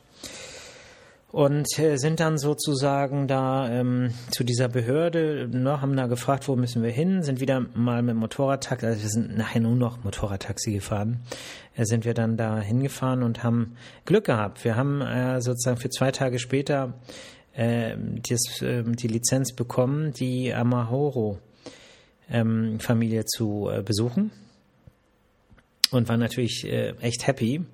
und 1.31 1.77
äh, 1.77 1.97
sind 1.97 2.21
dann 2.21 2.37
sozusagen 2.37 3.27
da 3.27 3.69
ähm, 3.69 4.13
zu 4.31 4.45
dieser 4.45 4.69
Behörde, 4.69 5.49
ne, 5.51 5.81
haben 5.81 5.95
da 5.97 6.07
gefragt, 6.07 6.47
wo 6.47 6.55
müssen 6.55 6.83
wir 6.83 6.89
hin, 6.89 7.21
sind 7.21 7.41
wieder 7.41 7.65
mal 7.75 8.01
mit 8.01 8.15
Motorradtaxi, 8.15 8.85
also 8.85 9.01
wir 9.01 9.09
sind 9.09 9.37
nachher 9.37 9.59
nur 9.59 9.75
noch 9.75 10.03
Motorradtaxi 10.05 10.71
gefahren, 10.71 11.19
äh, 11.75 11.83
sind 11.83 12.05
wir 12.05 12.13
dann 12.13 12.37
da 12.37 12.59
hingefahren 12.59 13.23
und 13.23 13.43
haben 13.43 13.75
Glück 14.05 14.25
gehabt. 14.25 14.63
Wir 14.63 14.77
haben 14.77 15.01
äh, 15.01 15.41
sozusagen 15.41 15.77
für 15.77 15.89
zwei 15.89 16.11
Tage 16.11 16.39
später 16.39 16.93
äh, 17.57 17.97
das, 18.29 18.61
äh, 18.61 18.83
die 18.83 19.07
Lizenz 19.07 19.51
bekommen, 19.51 20.13
die 20.13 20.53
Amahoro 20.53 21.39
ähm, 22.29 22.77
zu 23.25 23.69
äh, 23.69 23.81
besuchen. 23.81 24.31
und 25.91 26.07
waren 26.07 26.19
natürlich 26.19 26.65
äh, 26.65 26.91
echt 27.01 27.25
happy. 27.25 27.65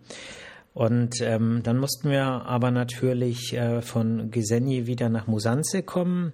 Und 0.74 1.22
ähm, 1.22 1.62
dann 1.64 1.78
mussten 1.78 2.10
wir 2.10 2.24
aber 2.24 2.72
natürlich 2.72 3.54
äh, 3.54 3.82
von 3.82 4.32
Gisenyi 4.32 4.88
wieder 4.88 5.10
nach 5.10 5.28
Musanze 5.28 5.84
kommen. 5.84 6.34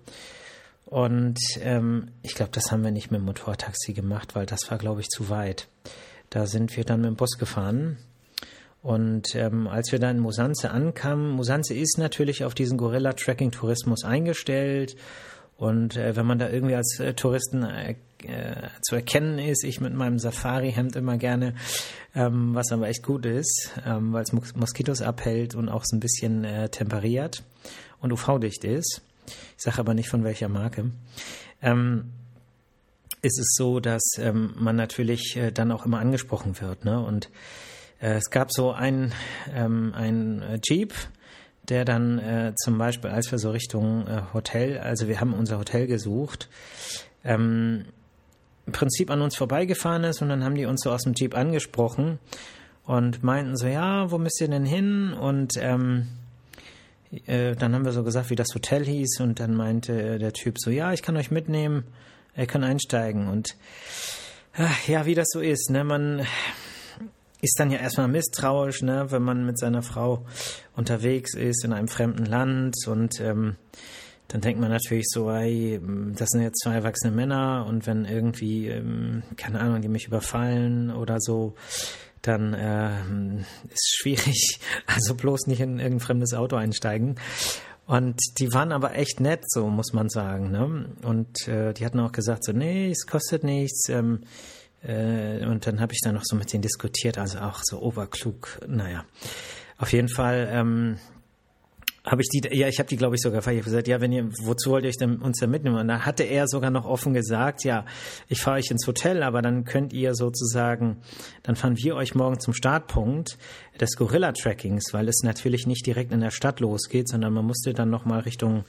Und 0.85 1.39
ähm, 1.61 2.11
ich 2.21 2.35
glaube, 2.35 2.51
das 2.53 2.71
haben 2.71 2.83
wir 2.83 2.91
nicht 2.91 3.11
mit 3.11 3.19
dem 3.19 3.25
Motortaxi 3.25 3.93
gemacht, 3.93 4.35
weil 4.35 4.45
das 4.45 4.69
war, 4.69 4.77
glaube 4.77 5.01
ich, 5.01 5.07
zu 5.07 5.29
weit. 5.29 5.67
Da 6.29 6.45
sind 6.45 6.77
wir 6.77 6.83
dann 6.83 7.01
mit 7.01 7.09
dem 7.09 7.15
Bus 7.15 7.37
gefahren. 7.37 7.97
Und 8.81 9.35
ähm, 9.35 9.67
als 9.67 9.91
wir 9.91 9.99
dann 9.99 10.17
in 10.17 10.21
Musanze 10.21 10.71
ankamen, 10.71 11.31
Musanze 11.31 11.73
ist 11.73 11.97
natürlich 11.97 12.45
auf 12.45 12.53
diesen 12.53 12.77
Gorilla-Tracking-Tourismus 12.77 14.05
eingestellt. 14.05 14.95
Und 15.57 15.97
äh, 15.97 16.15
wenn 16.15 16.25
man 16.25 16.39
da 16.39 16.49
irgendwie 16.49 16.75
als 16.75 16.99
äh, 16.99 17.13
Touristen 17.13 17.63
äh, 17.63 17.95
äh, 18.23 18.67
zu 18.81 18.95
erkennen 18.95 19.39
ist. 19.39 19.63
Ich 19.63 19.79
mit 19.79 19.93
meinem 19.93 20.19
Safari-Hemd 20.19 20.95
immer 20.95 21.17
gerne, 21.17 21.55
ähm, 22.15 22.53
was 22.53 22.71
aber 22.71 22.89
echt 22.89 23.03
gut 23.03 23.25
ist, 23.25 23.71
ähm, 23.85 24.11
weil 24.13 24.23
es 24.23 24.33
Mos 24.33 24.55
Moskitos 24.55 25.01
abhält 25.01 25.55
und 25.55 25.69
auch 25.69 25.83
so 25.85 25.95
ein 25.95 25.99
bisschen 25.99 26.43
äh, 26.43 26.69
temperiert 26.69 27.43
und 28.01 28.11
UV-dicht 28.11 28.63
ist. 28.65 29.01
Ich 29.25 29.63
sage 29.63 29.79
aber 29.79 29.93
nicht 29.93 30.09
von 30.09 30.23
welcher 30.23 30.49
Marke. 30.49 30.91
Ähm, 31.61 32.11
ist 33.21 33.39
es 33.39 33.53
so, 33.55 33.79
dass 33.79 34.01
ähm, 34.17 34.53
man 34.57 34.75
natürlich 34.75 35.37
äh, 35.37 35.51
dann 35.51 35.71
auch 35.71 35.85
immer 35.85 35.99
angesprochen 35.99 36.59
wird. 36.59 36.85
Ne? 36.85 36.99
Und 36.99 37.29
es 37.99 38.29
gab 38.29 38.51
so 38.51 38.71
ein, 38.71 39.11
ähm, 39.53 39.93
ein 39.95 40.41
äh, 40.41 40.59
Jeep, 40.63 40.93
der 41.67 41.85
dann 41.85 42.17
äh, 42.19 42.53
zum 42.55 42.77
Beispiel, 42.77 43.09
als 43.09 43.29
wir 43.31 43.39
so 43.39 43.51
Richtung 43.51 44.07
äh, 44.07 44.21
Hotel, 44.33 44.79
also 44.79 45.07
wir 45.07 45.19
haben 45.19 45.33
unser 45.33 45.59
Hotel 45.59 45.85
gesucht, 45.85 46.49
ähm, 47.23 47.85
im 48.65 48.73
Prinzip 48.73 49.11
an 49.11 49.21
uns 49.21 49.35
vorbeigefahren 49.35 50.03
ist 50.03 50.21
und 50.21 50.29
dann 50.29 50.43
haben 50.43 50.55
die 50.55 50.65
uns 50.65 50.81
so 50.83 50.91
aus 50.91 51.03
dem 51.03 51.13
Jeep 51.13 51.35
angesprochen 51.35 52.19
und 52.85 53.23
meinten 53.23 53.57
so, 53.57 53.67
ja, 53.67 54.09
wo 54.11 54.17
müsst 54.17 54.39
ihr 54.41 54.47
denn 54.47 54.65
hin? 54.65 55.13
Und 55.13 55.53
ähm, 55.57 56.07
äh, 57.25 57.55
dann 57.55 57.75
haben 57.75 57.85
wir 57.85 57.91
so 57.91 58.03
gesagt, 58.03 58.29
wie 58.29 58.35
das 58.35 58.53
Hotel 58.53 58.85
hieß 58.85 59.19
und 59.19 59.39
dann 59.39 59.55
meinte 59.55 60.19
der 60.19 60.33
Typ 60.33 60.55
so, 60.57 60.69
ja, 60.69 60.93
ich 60.93 61.01
kann 61.01 61.17
euch 61.17 61.31
mitnehmen, 61.31 61.83
er 62.33 62.47
kann 62.47 62.63
einsteigen 62.63 63.27
und 63.27 63.55
ja, 64.87 65.05
wie 65.05 65.15
das 65.15 65.27
so 65.31 65.39
ist, 65.39 65.69
ne, 65.69 65.83
man 65.83 66.25
ist 67.41 67.59
dann 67.59 67.71
ja 67.71 67.79
erstmal 67.79 68.07
misstrauisch, 68.07 68.81
ne, 68.81 69.07
wenn 69.09 69.21
man 69.21 69.45
mit 69.45 69.57
seiner 69.57 69.81
Frau 69.81 70.25
unterwegs 70.75 71.35
ist 71.35 71.63
in 71.63 71.73
einem 71.73 71.87
fremden 71.87 72.25
Land 72.25 72.75
und 72.87 73.19
ähm, 73.21 73.55
dann 74.27 74.41
denkt 74.41 74.61
man 74.61 74.69
natürlich 74.69 75.07
so, 75.09 75.29
ey, 75.31 75.79
das 76.13 76.29
sind 76.29 76.41
jetzt 76.41 76.61
zwei 76.61 76.75
erwachsene 76.75 77.11
Männer 77.11 77.65
und 77.67 77.87
wenn 77.87 78.05
irgendwie, 78.05 78.67
ähm, 78.67 79.23
keine 79.37 79.59
Ahnung, 79.59 79.81
die 79.81 79.87
mich 79.87 80.05
überfallen 80.05 80.91
oder 80.91 81.17
so, 81.19 81.55
dann 82.21 82.53
äh, 82.53 83.41
ist 83.73 83.95
schwierig. 83.97 84.59
Also 84.85 85.15
bloß 85.15 85.47
nicht 85.47 85.61
in 85.61 85.79
irgendein 85.79 85.99
fremdes 85.99 86.33
Auto 86.33 86.57
einsteigen. 86.57 87.15
Und 87.85 88.19
die 88.37 88.53
waren 88.53 88.71
aber 88.71 88.95
echt 88.95 89.19
nett, 89.19 89.43
so 89.47 89.67
muss 89.67 89.93
man 89.93 90.09
sagen. 90.09 90.51
Ne? 90.51 90.93
Und 91.01 91.47
äh, 91.47 91.73
die 91.73 91.85
hatten 91.85 91.99
auch 91.99 92.11
gesagt, 92.11 92.43
so, 92.43 92.51
nee, 92.51 92.91
es 92.91 93.07
kostet 93.07 93.43
nichts. 93.43 93.89
Ähm, 93.89 94.21
äh, 94.83 95.45
und 95.45 95.67
dann 95.67 95.79
habe 95.79 95.93
ich 95.93 95.99
dann 96.03 96.15
noch 96.15 96.23
so 96.23 96.35
mit 96.35 96.51
denen 96.53 96.61
diskutiert, 96.61 97.17
also 97.17 97.39
auch 97.39 97.61
so 97.63 97.81
oberklug. 97.81 98.59
Naja, 98.67 99.05
auf 99.77 99.91
jeden 99.91 100.09
Fall 100.09 100.49
ähm, 100.51 100.97
habe 102.05 102.21
ich 102.21 102.29
die, 102.29 102.55
ja, 102.55 102.67
ich 102.67 102.79
habe 102.79 102.87
die, 102.87 102.97
glaube 102.97 103.15
ich, 103.15 103.21
sogar 103.21 103.45
ich 103.47 103.63
gesagt, 103.63 103.87
ja, 103.87 103.99
wenn 104.01 104.11
ihr, 104.11 104.29
wozu 104.43 104.71
wollt 104.71 104.83
ihr 104.85 104.89
euch 104.89 104.97
denn, 104.97 105.17
uns 105.21 105.39
denn 105.39 105.49
mitnehmen? 105.49 105.77
Und 105.77 105.87
da 105.87 106.05
hatte 106.05 106.23
er 106.23 106.47
sogar 106.47 106.71
noch 106.71 106.85
offen 106.85 107.13
gesagt, 107.13 107.63
ja, 107.63 107.85
ich 108.27 108.41
fahre 108.41 108.57
euch 108.57 108.71
ins 108.71 108.87
Hotel, 108.87 109.23
aber 109.23 109.41
dann 109.41 109.65
könnt 109.65 109.93
ihr 109.93 110.15
sozusagen, 110.15 110.97
dann 111.43 111.55
fahren 111.55 111.77
wir 111.77 111.95
euch 111.95 112.15
morgen 112.15 112.39
zum 112.39 112.53
Startpunkt 112.53 113.37
des 113.79 113.95
Gorilla-Trackings, 113.95 114.93
weil 114.93 115.07
es 115.07 115.21
natürlich 115.23 115.67
nicht 115.67 115.85
direkt 115.85 116.11
in 116.11 116.21
der 116.21 116.31
Stadt 116.31 116.59
losgeht, 116.59 117.09
sondern 117.09 117.33
man 117.33 117.45
musste 117.45 117.73
dann 117.73 117.89
nochmal 117.89 118.21
Richtung, 118.21 118.63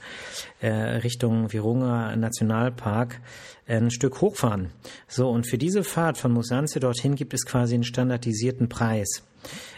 äh, 0.59 0.69
Richtung 0.69 1.51
Virunga 1.51 2.15
Nationalpark 2.15 3.21
äh, 3.65 3.77
ein 3.77 3.91
Stück 3.91 4.21
hochfahren. 4.21 4.71
So, 5.07 5.29
und 5.29 5.47
für 5.47 5.57
diese 5.57 5.83
Fahrt 5.83 6.17
von 6.17 6.31
Musanze 6.31 6.79
dorthin 6.79 7.15
gibt 7.15 7.33
es 7.33 7.45
quasi 7.45 7.75
einen 7.75 7.83
standardisierten 7.83 8.69
Preis 8.69 9.23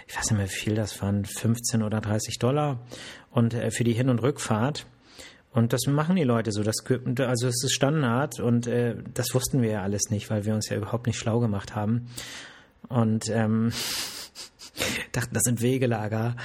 ich 0.08 0.18
weiß 0.18 0.32
nicht 0.32 0.38
mehr, 0.38 0.48
wie 0.48 0.54
viel 0.54 0.76
das 0.76 1.02
waren, 1.02 1.26
15 1.26 1.84
oder 1.84 2.02
30 2.02 2.40
Dollar 2.40 2.80
und 3.34 3.54
äh, 3.54 3.72
für 3.72 3.84
die 3.84 3.94
Hin- 3.94 4.10
und 4.10 4.22
Rückfahrt. 4.22 4.86
Und 5.52 5.72
das 5.74 5.82
machen 5.88 6.16
die 6.16 6.24
Leute 6.24 6.52
so. 6.52 6.64
Das, 6.64 6.78
also 6.88 7.48
es 7.48 7.64
ist 7.64 7.74
Standard 7.74 8.40
und 8.40 8.66
äh, 8.66 8.96
das 9.14 9.34
wussten 9.34 9.62
wir 9.62 9.70
ja 9.70 9.82
alles 9.84 10.10
nicht, 10.10 10.30
weil 10.30 10.46
wir 10.46 10.56
uns 10.56 10.70
ja 10.70 10.78
überhaupt 10.78 11.06
nicht 11.06 11.18
schlau 11.18 11.40
gemacht 11.40 11.76
haben. 11.76 12.08
Und 12.90 13.30
ähm, 13.30 13.72
dachten, 15.12 15.34
das 15.34 15.44
sind 15.44 15.62
Wegelager. 15.62 16.36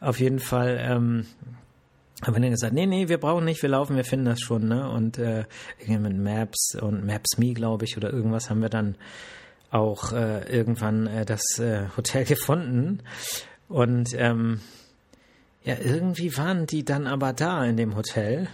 Auf 0.00 0.20
jeden 0.20 0.38
Fall 0.38 0.78
ähm, 0.80 1.26
haben 2.22 2.34
wir 2.34 2.40
dann 2.40 2.50
gesagt, 2.50 2.72
nee, 2.72 2.86
nee, 2.86 3.08
wir 3.08 3.18
brauchen 3.18 3.44
nicht, 3.44 3.62
wir 3.62 3.68
laufen, 3.68 3.96
wir 3.96 4.04
finden 4.04 4.26
das 4.26 4.40
schon. 4.40 4.68
Ne? 4.68 4.88
Und 4.88 5.18
äh, 5.18 5.44
mit 5.86 6.16
Maps 6.16 6.76
und 6.80 7.04
Maps.me, 7.04 7.54
glaube 7.54 7.84
ich, 7.84 7.96
oder 7.96 8.12
irgendwas 8.12 8.48
haben 8.48 8.62
wir 8.62 8.68
dann 8.68 8.96
auch 9.72 10.12
äh, 10.12 10.48
irgendwann 10.54 11.08
äh, 11.08 11.24
das 11.24 11.42
äh, 11.58 11.86
Hotel 11.96 12.24
gefunden. 12.26 13.00
Und 13.68 14.10
ähm, 14.14 14.60
ja, 15.64 15.76
irgendwie 15.82 16.36
waren 16.36 16.66
die 16.66 16.84
dann 16.84 17.06
aber 17.06 17.32
da 17.32 17.64
in 17.64 17.76
dem 17.76 17.96
Hotel 17.96 18.48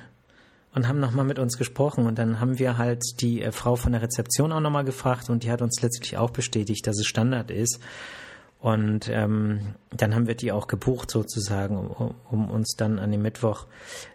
und 0.74 0.86
haben 0.86 1.00
nochmal 1.00 1.24
mit 1.24 1.38
uns 1.38 1.56
gesprochen. 1.56 2.06
Und 2.06 2.18
dann 2.18 2.40
haben 2.40 2.58
wir 2.58 2.78
halt 2.78 3.02
die 3.20 3.42
äh, 3.42 3.52
Frau 3.52 3.76
von 3.76 3.92
der 3.92 4.02
Rezeption 4.02 4.52
auch 4.52 4.60
nochmal 4.60 4.84
gefragt 4.84 5.30
und 5.30 5.42
die 5.42 5.50
hat 5.50 5.62
uns 5.62 5.80
letztlich 5.82 6.16
auch 6.16 6.30
bestätigt, 6.30 6.86
dass 6.86 6.98
es 6.98 7.06
Standard 7.06 7.50
ist. 7.50 7.80
Und 8.60 9.08
ähm, 9.08 9.74
dann 9.90 10.14
haben 10.14 10.26
wir 10.26 10.34
die 10.34 10.50
auch 10.50 10.66
gebucht 10.66 11.10
sozusagen, 11.10 11.78
um, 11.78 12.14
um 12.28 12.50
uns 12.50 12.74
dann 12.76 12.98
an 12.98 13.12
dem 13.12 13.22
Mittwoch 13.22 13.66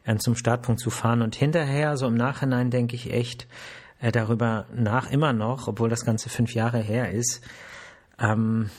äh, 0.03 0.17
zum 0.17 0.35
Startpunkt 0.35 0.81
zu 0.81 0.89
fahren. 0.89 1.21
Und 1.21 1.35
hinterher, 1.35 1.95
so 1.97 2.07
im 2.07 2.15
Nachhinein, 2.15 2.69
denke 2.69 2.95
ich 2.95 3.11
echt, 3.11 3.47
äh, 4.01 4.11
darüber 4.11 4.65
nach 4.75 5.09
immer 5.09 5.31
noch, 5.31 5.67
obwohl 5.67 5.89
das 5.89 6.05
Ganze 6.05 6.29
fünf 6.29 6.53
Jahre 6.53 6.79
her 6.79 7.11
ist, 7.11 7.41
ähm, 8.19 8.69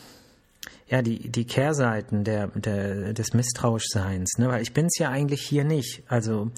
ja, 0.88 1.02
die, 1.02 1.30
die 1.30 1.46
Kehrseiten 1.46 2.24
der, 2.24 2.48
der, 2.48 3.12
des 3.12 3.32
Misstrauischseins, 3.32 4.38
ne? 4.38 4.48
weil 4.48 4.62
ich 4.62 4.74
bin 4.74 4.86
es 4.86 4.98
ja 4.98 5.10
eigentlich 5.10 5.42
hier 5.42 5.64
nicht. 5.64 6.02
Also 6.08 6.50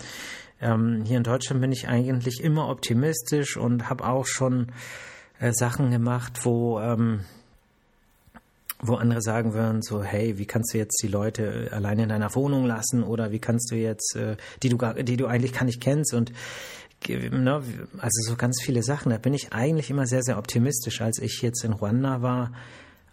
ähm, 0.61 1.05
hier 1.05 1.19
in 1.19 1.23
Deutschland 1.23 1.61
bin 1.61 1.73
ich 1.73 1.89
eigentlich 1.89 2.43
immer 2.43 2.69
optimistisch 2.69 3.57
und 3.57 3.89
habe 3.89 4.05
auch 4.05 4.27
schon 4.27 4.73
äh, 5.39 5.53
Sachen 5.53 5.91
gemacht, 5.91 6.45
wo, 6.45 6.81
ähm, 6.81 7.21
wo 8.81 8.95
andere 8.95 9.23
sagen 9.23 9.55
würden, 9.55 9.83
so, 9.83 10.03
hey, 10.03 10.39
wie 10.39 10.47
kannst 10.47 10.75
du 10.75 10.79
jetzt 10.79 11.01
die 11.03 11.09
Leute 11.09 11.69
alleine 11.73 12.05
in 12.05 12.09
deiner 12.09 12.35
Wohnung 12.35 12.67
lassen 12.67 13.05
oder 13.05 13.31
wie 13.31 13.39
kannst 13.39 13.71
du 13.71 13.77
jetzt, 13.77 14.17
äh, 14.17 14.37
die 14.63 14.71
du 14.71 14.77
die 15.03 15.17
du 15.17 15.27
eigentlich 15.27 15.53
gar 15.53 15.65
nicht 15.65 15.81
kennst 15.81 16.15
und 16.15 16.33
ne, 17.09 17.63
also 17.99 18.31
so 18.31 18.37
ganz 18.37 18.61
viele 18.63 18.83
Sachen. 18.83 19.11
Da 19.11 19.19
bin 19.19 19.35
ich 19.35 19.53
eigentlich 19.53 19.91
immer 19.91 20.07
sehr, 20.07 20.23
sehr 20.23 20.39
optimistisch. 20.39 21.01
Als 21.01 21.19
ich 21.19 21.43
jetzt 21.43 21.65
in 21.65 21.73
Ruanda 21.73 22.23
war, 22.23 22.53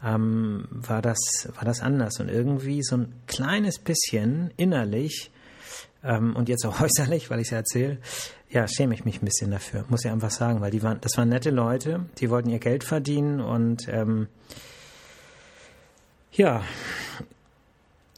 ähm, 0.03 0.67
war 0.71 1.01
das 1.01 1.49
war 1.55 1.65
das 1.65 1.81
anders? 1.81 2.19
Und 2.19 2.29
irgendwie 2.29 2.83
so 2.83 2.97
ein 2.97 3.13
kleines 3.27 3.79
bisschen 3.79 4.51
innerlich 4.57 5.31
ähm, 6.03 6.35
und 6.35 6.49
jetzt 6.49 6.65
auch 6.65 6.81
äußerlich, 6.81 7.29
weil 7.29 7.39
ich 7.39 7.47
es 7.47 7.51
ja 7.51 7.57
erzähle, 7.57 7.97
ja, 8.49 8.67
schäme 8.67 8.93
ich 8.93 9.05
mich 9.05 9.21
ein 9.21 9.25
bisschen 9.25 9.51
dafür, 9.51 9.85
muss 9.89 10.05
ich 10.05 10.11
einfach 10.11 10.29
sagen, 10.29 10.61
weil 10.61 10.71
die 10.71 10.83
waren, 10.83 10.99
das 11.01 11.17
waren 11.17 11.29
nette 11.29 11.49
Leute, 11.49 12.05
die 12.19 12.29
wollten 12.29 12.49
ihr 12.49 12.59
Geld 12.59 12.83
verdienen 12.83 13.39
und 13.39 13.87
ähm, 13.87 14.27
ja, 16.31 16.63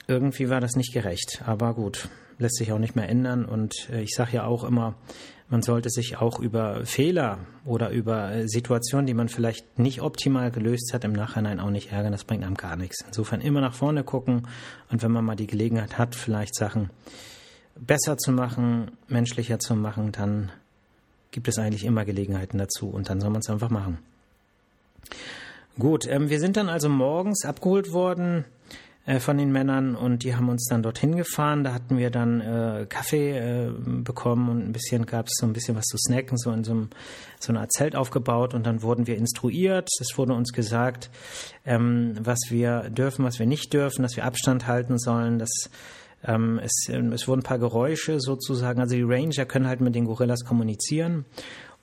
irgendwie 0.07 0.49
war 0.49 0.61
das 0.61 0.75
nicht 0.75 0.93
gerecht, 0.93 1.41
aber 1.45 1.73
gut, 1.73 2.09
lässt 2.37 2.57
sich 2.57 2.71
auch 2.71 2.79
nicht 2.79 2.95
mehr 2.95 3.09
ändern 3.09 3.45
und 3.45 3.89
äh, 3.89 4.01
ich 4.01 4.13
sage 4.13 4.33
ja 4.33 4.45
auch 4.45 4.63
immer, 4.63 4.95
man 5.47 5.61
sollte 5.61 5.89
sich 5.89 6.17
auch 6.17 6.39
über 6.39 6.85
Fehler 6.85 7.39
oder 7.65 7.91
über 7.91 8.31
äh, 8.31 8.47
Situationen, 8.47 9.05
die 9.05 9.13
man 9.13 9.29
vielleicht 9.29 9.77
nicht 9.77 10.01
optimal 10.01 10.51
gelöst 10.51 10.91
hat, 10.93 11.03
im 11.03 11.13
Nachhinein 11.13 11.59
auch 11.59 11.69
nicht 11.69 11.91
ärgern. 11.91 12.11
Das 12.11 12.23
bringt 12.23 12.43
einem 12.43 12.55
gar 12.55 12.75
nichts. 12.75 13.03
Insofern 13.05 13.41
immer 13.41 13.61
nach 13.61 13.73
vorne 13.73 14.03
gucken 14.03 14.47
und 14.89 15.03
wenn 15.03 15.11
man 15.11 15.23
mal 15.23 15.35
die 15.35 15.47
Gelegenheit 15.47 15.97
hat, 15.97 16.15
vielleicht 16.15 16.55
Sachen 16.55 16.89
besser 17.75 18.17
zu 18.17 18.31
machen, 18.31 18.91
menschlicher 19.07 19.59
zu 19.59 19.75
machen, 19.75 20.11
dann 20.11 20.51
gibt 21.31 21.47
es 21.47 21.59
eigentlich 21.59 21.83
immer 21.83 22.05
Gelegenheiten 22.05 22.57
dazu 22.57 22.89
und 22.89 23.09
dann 23.09 23.19
soll 23.19 23.29
man 23.29 23.41
es 23.41 23.49
einfach 23.49 23.69
machen. 23.69 23.99
Gut, 25.77 26.07
ähm, 26.07 26.29
wir 26.29 26.39
sind 26.39 26.57
dann 26.57 26.69
also 26.69 26.87
morgens 26.89 27.43
abgeholt 27.45 27.91
worden 27.91 28.45
äh, 29.05 29.19
von 29.19 29.37
den 29.37 29.51
Männern 29.51 29.95
und 29.95 30.23
die 30.23 30.35
haben 30.35 30.49
uns 30.49 30.67
dann 30.67 30.81
dorthin 30.81 31.15
gefahren. 31.15 31.63
Da 31.63 31.73
hatten 31.73 31.97
wir 31.97 32.09
dann 32.09 32.41
äh, 32.41 32.85
Kaffee 32.89 33.37
äh, 33.37 33.69
bekommen 34.03 34.49
und 34.49 34.67
ein 34.67 34.71
bisschen 34.71 35.05
gab 35.05 35.27
es 35.27 35.33
so 35.39 35.45
ein 35.45 35.53
bisschen 35.53 35.75
was 35.75 35.85
zu 35.85 35.97
snacken, 35.97 36.37
so 36.37 36.51
in 36.51 36.63
so, 36.63 36.71
einem, 36.71 36.89
so 37.39 37.51
einer 37.51 37.61
Art 37.61 37.71
Zelt 37.71 37.95
aufgebaut 37.95 38.53
und 38.53 38.65
dann 38.65 38.81
wurden 38.81 39.05
wir 39.07 39.17
instruiert. 39.17 39.89
Es 39.99 40.17
wurde 40.17 40.33
uns 40.33 40.53
gesagt, 40.53 41.11
ähm, 41.65 42.15
was 42.19 42.39
wir 42.49 42.89
dürfen, 42.89 43.25
was 43.25 43.37
wir 43.37 43.45
nicht 43.45 43.73
dürfen, 43.73 44.01
dass 44.01 44.15
wir 44.15 44.25
Abstand 44.25 44.65
halten 44.65 44.97
sollen, 44.97 45.37
dass 45.37 45.69
ähm, 46.23 46.59
es, 46.63 46.89
es 46.89 47.27
wurden 47.27 47.41
ein 47.41 47.43
paar 47.43 47.59
Geräusche 47.59 48.19
sozusagen, 48.19 48.79
also 48.79 48.95
die 48.95 49.03
Ranger 49.03 49.45
können 49.45 49.67
halt 49.67 49.81
mit 49.81 49.93
den 49.93 50.05
Gorillas 50.05 50.43
kommunizieren 50.43 51.25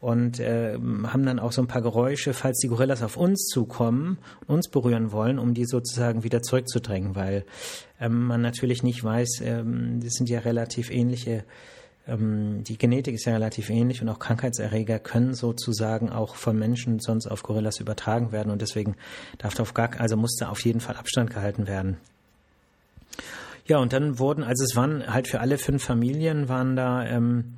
und 0.03 0.41
äh, 0.41 0.75
haben 0.75 1.25
dann 1.25 1.39
auch 1.39 1.53
so 1.53 1.63
ein 1.63 1.69
paar 1.69 1.81
Geräusche, 1.81 2.35
falls 2.35 2.59
die 2.59 2.67
Gorillas 2.67 3.05
auf 3.05 3.17
uns 3.17 3.47
zukommen, 3.47 4.19
uns 4.49 4.67
berühren 4.67 5.13
wollen, 5.13 5.39
um 5.39 5.55
die 5.55 5.65
sozusagen 5.65 6.25
wieder 6.25 6.43
zurückzudrängen, 6.43 7.15
weil 7.15 7.45
ähm, 8.01 8.25
man 8.27 8.43
natürlich 8.43 8.83
nicht 8.83 9.05
weiß, 9.05 9.43
ähm, 9.45 10.01
das 10.03 10.15
sind 10.15 10.29
ja 10.29 10.41
relativ 10.41 10.91
ähnliche, 10.91 11.45
ähm, 12.09 12.65
die 12.65 12.79
Genetik 12.79 13.15
ist 13.15 13.27
ja 13.27 13.35
relativ 13.35 13.71
ähnlich 13.71 14.03
und 14.03 14.09
auch 14.09 14.19
Krankheitserreger 14.19 14.99
können 14.99 15.35
sozusagen 15.35 16.11
auch 16.11 16.35
von 16.35 16.59
Menschen 16.59 16.99
sonst 16.99 17.29
auf 17.29 17.45
Gorillas 17.45 17.79
übertragen 17.79 18.33
werden 18.33 18.51
und 18.51 18.61
deswegen 18.61 18.97
darf 19.39 19.61
auf 19.61 19.73
gar, 19.73 20.01
also 20.01 20.17
musste 20.17 20.49
auf 20.49 20.65
jeden 20.65 20.81
Fall 20.81 20.97
Abstand 20.97 21.31
gehalten 21.31 21.69
werden. 21.69 21.97
Ja, 23.67 23.79
und 23.79 23.93
dann 23.93 24.19
wurden, 24.19 24.43
also 24.43 24.65
es 24.65 24.75
waren 24.75 25.07
halt 25.07 25.29
für 25.29 25.39
alle 25.39 25.59
fünf 25.59 25.85
Familien 25.85 26.49
waren 26.49 26.75
da 26.75 27.07
ähm, 27.07 27.55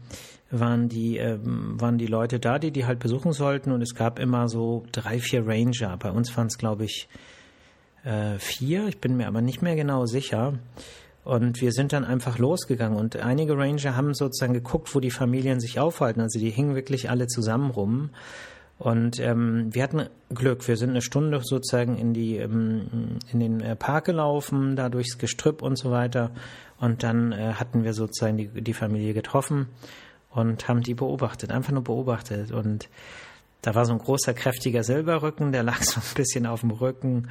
waren 0.50 0.88
die, 0.88 1.16
ähm, 1.16 1.80
waren 1.80 1.98
die 1.98 2.06
Leute 2.06 2.38
da, 2.38 2.58
die 2.58 2.70
die 2.70 2.86
halt 2.86 2.98
besuchen 2.98 3.32
sollten 3.32 3.72
und 3.72 3.82
es 3.82 3.94
gab 3.94 4.18
immer 4.18 4.48
so 4.48 4.84
drei, 4.92 5.18
vier 5.18 5.46
Ranger. 5.46 5.96
Bei 5.96 6.10
uns 6.10 6.36
waren 6.36 6.46
es, 6.46 6.58
glaube 6.58 6.84
ich, 6.84 7.08
äh, 8.04 8.38
vier, 8.38 8.86
ich 8.88 8.98
bin 8.98 9.16
mir 9.16 9.26
aber 9.26 9.40
nicht 9.40 9.62
mehr 9.62 9.76
genau 9.76 10.06
sicher. 10.06 10.54
Und 11.24 11.62
wir 11.62 11.72
sind 11.72 11.94
dann 11.94 12.04
einfach 12.04 12.38
losgegangen 12.38 12.98
und 12.98 13.16
einige 13.16 13.56
Ranger 13.56 13.96
haben 13.96 14.12
sozusagen 14.12 14.52
geguckt, 14.52 14.94
wo 14.94 15.00
die 15.00 15.10
Familien 15.10 15.58
sich 15.58 15.80
aufhalten. 15.80 16.20
Also 16.20 16.38
die 16.38 16.50
hingen 16.50 16.74
wirklich 16.74 17.08
alle 17.08 17.26
zusammen 17.28 17.70
rum. 17.70 18.10
Und 18.78 19.20
ähm, 19.20 19.68
wir 19.72 19.82
hatten 19.84 20.08
Glück. 20.34 20.68
Wir 20.68 20.76
sind 20.76 20.90
eine 20.90 21.00
Stunde 21.00 21.40
sozusagen 21.42 21.96
in 21.96 22.12
die 22.12 22.36
ähm, 22.36 23.18
in 23.32 23.40
den 23.40 23.60
äh, 23.60 23.74
Park 23.76 24.04
gelaufen, 24.04 24.76
da 24.76 24.90
durchs 24.90 25.16
Gestrüpp 25.16 25.62
und 25.62 25.78
so 25.78 25.90
weiter. 25.90 26.30
Und 26.78 27.02
dann 27.02 27.32
äh, 27.32 27.54
hatten 27.54 27.84
wir 27.84 27.94
sozusagen 27.94 28.36
die, 28.36 28.48
die 28.48 28.74
Familie 28.74 29.14
getroffen 29.14 29.68
und 30.34 30.68
haben 30.68 30.82
die 30.82 30.94
beobachtet, 30.94 31.50
einfach 31.50 31.72
nur 31.72 31.84
beobachtet. 31.84 32.52
Und 32.52 32.88
da 33.62 33.74
war 33.74 33.86
so 33.86 33.92
ein 33.92 33.98
großer, 33.98 34.34
kräftiger 34.34 34.82
Silberrücken, 34.82 35.52
der 35.52 35.62
lag 35.64 35.82
so 35.82 36.00
ein 36.00 36.14
bisschen 36.14 36.46
auf 36.46 36.60
dem 36.60 36.70
Rücken 36.70 37.28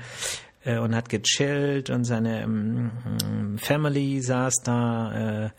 äh, 0.63 0.77
und 0.77 0.95
hat 0.95 1.10
gechillt 1.10 1.89
und 1.89 2.05
seine 2.05 2.43
ähm, 2.43 3.57
Family 3.57 4.22
saß 4.22 4.55
da. 4.63 5.45
Äh, 5.45 5.50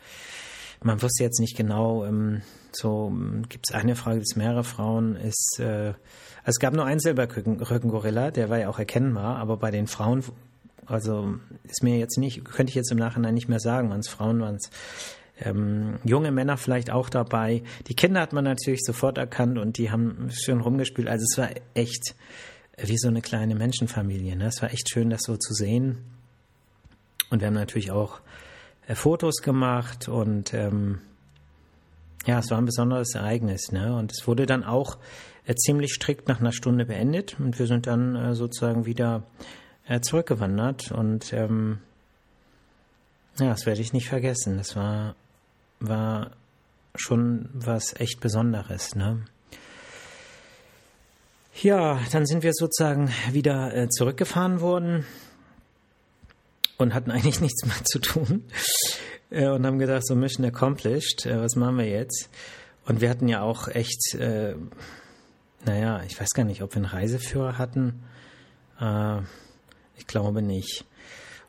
man 0.83 1.01
wusste 1.01 1.23
jetzt 1.23 1.39
nicht 1.39 1.57
genau, 1.57 2.05
ähm, 2.05 2.41
so 2.71 3.11
gibt 3.49 3.69
es 3.69 3.75
eine 3.75 3.95
Frage, 3.95 4.17
gibt 4.17 4.27
es 4.29 4.35
mehrere 4.35 4.63
Frauen, 4.63 5.15
ist 5.15 5.59
äh, 5.59 5.93
also 6.45 6.57
es 6.57 6.59
gab 6.59 6.75
nur 6.75 6.85
einen 6.85 6.99
Silberrückengorilla, 6.99 8.29
der 8.29 8.51
war 8.51 8.59
ja 8.59 8.69
auch 8.69 8.77
erkennbar, 8.77 9.37
aber 9.37 9.57
bei 9.57 9.71
den 9.71 9.87
Frauen, 9.87 10.23
also 10.85 11.39
ist 11.63 11.81
mir 11.81 11.97
jetzt 11.97 12.19
nicht, 12.19 12.45
könnte 12.45 12.69
ich 12.69 12.75
jetzt 12.75 12.91
im 12.91 12.99
Nachhinein 12.99 13.33
nicht 13.33 13.47
mehr 13.47 13.59
sagen, 13.59 13.89
waren 13.89 14.01
es 14.01 14.09
Frauen, 14.09 14.41
waren 14.41 14.59
ähm, 15.39 15.99
junge 16.03 16.31
Männer 16.31 16.57
vielleicht 16.57 16.91
auch 16.91 17.09
dabei. 17.09 17.63
Die 17.87 17.95
Kinder 17.95 18.21
hat 18.21 18.33
man 18.33 18.43
natürlich 18.43 18.81
sofort 18.83 19.17
erkannt 19.17 19.57
und 19.57 19.77
die 19.77 19.91
haben 19.91 20.29
schön 20.31 20.61
rumgespielt. 20.61 21.07
Also 21.07 21.25
es 21.29 21.37
war 21.37 21.49
echt 21.73 22.15
wie 22.77 22.97
so 22.97 23.07
eine 23.07 23.21
kleine 23.21 23.55
Menschenfamilie. 23.55 24.35
Ne? 24.35 24.47
Es 24.47 24.61
war 24.61 24.71
echt 24.71 24.89
schön, 24.89 25.09
das 25.09 25.23
so 25.23 25.37
zu 25.37 25.53
sehen. 25.53 25.97
Und 27.29 27.39
wir 27.41 27.47
haben 27.47 27.53
natürlich 27.53 27.91
auch 27.91 28.21
äh, 28.87 28.95
Fotos 28.95 29.37
gemacht 29.41 30.07
und 30.07 30.53
ähm, 30.53 30.99
ja, 32.25 32.39
es 32.39 32.49
war 32.49 32.57
ein 32.57 32.65
besonderes 32.65 33.15
Ereignis. 33.15 33.71
Ne? 33.71 33.95
Und 33.95 34.11
es 34.11 34.27
wurde 34.27 34.45
dann 34.45 34.63
auch 34.63 34.97
äh, 35.45 35.55
ziemlich 35.55 35.93
strikt 35.93 36.27
nach 36.27 36.39
einer 36.39 36.51
Stunde 36.51 36.85
beendet 36.85 37.37
und 37.39 37.59
wir 37.59 37.67
sind 37.67 37.87
dann 37.87 38.15
äh, 38.15 38.35
sozusagen 38.35 38.85
wieder 38.85 39.23
äh, 39.87 39.99
zurückgewandert 40.01 40.91
und 40.91 41.31
ähm, 41.33 41.79
ja, 43.39 43.49
das 43.49 43.65
werde 43.65 43.81
ich 43.81 43.93
nicht 43.93 44.07
vergessen. 44.07 44.57
Das 44.57 44.75
war 44.75 45.15
war 45.79 46.31
schon 46.95 47.49
was 47.53 47.93
echt 47.99 48.19
Besonderes, 48.19 48.95
ne? 48.95 49.25
Ja, 51.61 51.99
dann 52.11 52.25
sind 52.25 52.43
wir 52.43 52.51
sozusagen 52.53 53.09
wieder 53.31 53.73
äh, 53.73 53.87
zurückgefahren 53.89 54.59
worden 54.59 55.05
und 56.77 56.93
hatten 56.93 57.11
eigentlich 57.15 57.39
nichts 57.39 57.65
mehr 57.65 57.83
zu 57.85 57.99
tun 57.99 58.43
äh, 59.29 59.47
und 59.47 59.65
haben 59.65 59.79
gedacht, 59.79 60.05
so 60.05 60.15
Mission 60.15 60.45
accomplished, 60.45 61.25
äh, 61.25 61.41
was 61.41 61.55
machen 61.55 61.77
wir 61.77 61.87
jetzt? 61.87 62.29
Und 62.85 63.01
wir 63.01 63.09
hatten 63.09 63.27
ja 63.27 63.41
auch 63.41 63.67
echt, 63.67 64.15
äh, 64.15 64.55
naja, 65.65 66.03
ich 66.03 66.19
weiß 66.19 66.29
gar 66.35 66.43
nicht, 66.43 66.61
ob 66.61 66.71
wir 66.73 66.77
einen 66.77 66.85
Reiseführer 66.85 67.57
hatten. 67.57 68.03
Äh, 68.79 69.19
ich 69.97 70.07
glaube 70.07 70.41
nicht. 70.41 70.85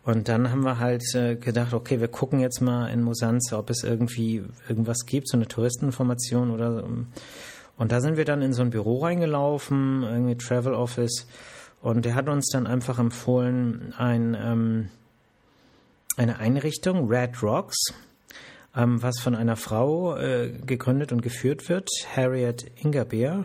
Und 0.06 0.28
dann 0.28 0.52
haben 0.52 0.62
wir 0.62 0.78
halt 0.78 1.02
äh, 1.16 1.34
gedacht, 1.34 1.74
okay, 1.74 1.98
wir 1.98 2.06
gucken 2.06 2.38
jetzt 2.38 2.60
mal 2.60 2.86
in 2.86 3.02
Mosanze, 3.02 3.58
ob 3.58 3.70
es 3.70 3.82
irgendwie 3.82 4.44
irgendwas 4.68 5.04
gibt, 5.04 5.28
so 5.28 5.36
eine 5.36 5.48
Touristeninformation 5.48 6.52
oder 6.52 6.74
so. 6.80 6.88
Und 7.76 7.90
da 7.92 8.00
sind 8.00 8.16
wir 8.16 8.24
dann 8.24 8.40
in 8.40 8.52
so 8.52 8.62
ein 8.62 8.70
Büro 8.70 8.98
reingelaufen, 8.98 10.04
irgendwie 10.04 10.36
Travel 10.36 10.74
Office. 10.74 11.26
Und 11.82 12.04
der 12.04 12.14
hat 12.14 12.28
uns 12.28 12.48
dann 12.52 12.68
einfach 12.68 13.00
empfohlen, 13.00 13.94
ein, 13.98 14.36
ähm, 14.40 14.90
eine 16.16 16.38
Einrichtung, 16.38 17.08
Red 17.08 17.42
Rocks, 17.42 17.76
ähm, 18.76 19.02
was 19.02 19.18
von 19.18 19.34
einer 19.34 19.56
Frau 19.56 20.16
äh, 20.16 20.52
gegründet 20.64 21.10
und 21.10 21.20
geführt 21.20 21.68
wird, 21.68 21.88
Harriet 22.14 22.70
Ingerbeer, 22.76 23.44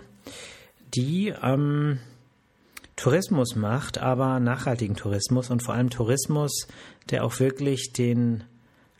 die 0.94 1.34
ähm, 1.42 1.98
Tourismus 3.02 3.56
macht, 3.56 3.98
aber 3.98 4.40
nachhaltigen 4.40 4.96
Tourismus 4.96 5.50
und 5.50 5.64
vor 5.64 5.74
allem 5.74 5.90
Tourismus, 5.90 6.68
der 7.10 7.26
auch 7.26 7.40
wirklich 7.40 7.94
den 7.94 8.44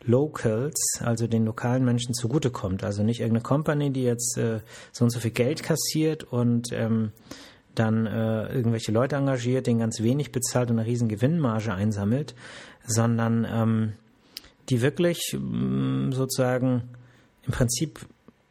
Locals, 0.02 1.00
also 1.04 1.28
den 1.28 1.44
lokalen 1.44 1.84
Menschen 1.84 2.12
zugutekommt. 2.12 2.82
Also 2.82 3.04
nicht 3.04 3.20
irgendeine 3.20 3.44
Company, 3.44 3.92
die 3.92 4.02
jetzt 4.02 4.36
äh, 4.38 4.58
so 4.90 5.04
und 5.04 5.10
so 5.10 5.20
viel 5.20 5.30
Geld 5.30 5.62
kassiert 5.62 6.24
und 6.24 6.72
ähm, 6.72 7.12
dann 7.76 8.06
äh, 8.06 8.52
irgendwelche 8.52 8.90
Leute 8.90 9.14
engagiert, 9.14 9.68
den 9.68 9.78
ganz 9.78 10.00
wenig 10.00 10.32
bezahlt 10.32 10.72
und 10.72 10.80
eine 10.80 10.88
riesen 10.88 11.08
Gewinnmarge 11.08 11.72
einsammelt, 11.72 12.34
sondern 12.84 13.46
ähm, 13.48 13.92
die 14.68 14.82
wirklich 14.82 15.36
mh, 15.38 16.08
mm, 16.08 16.12
sozusagen 16.12 16.88
im 17.46 17.52
Prinzip, 17.52 18.00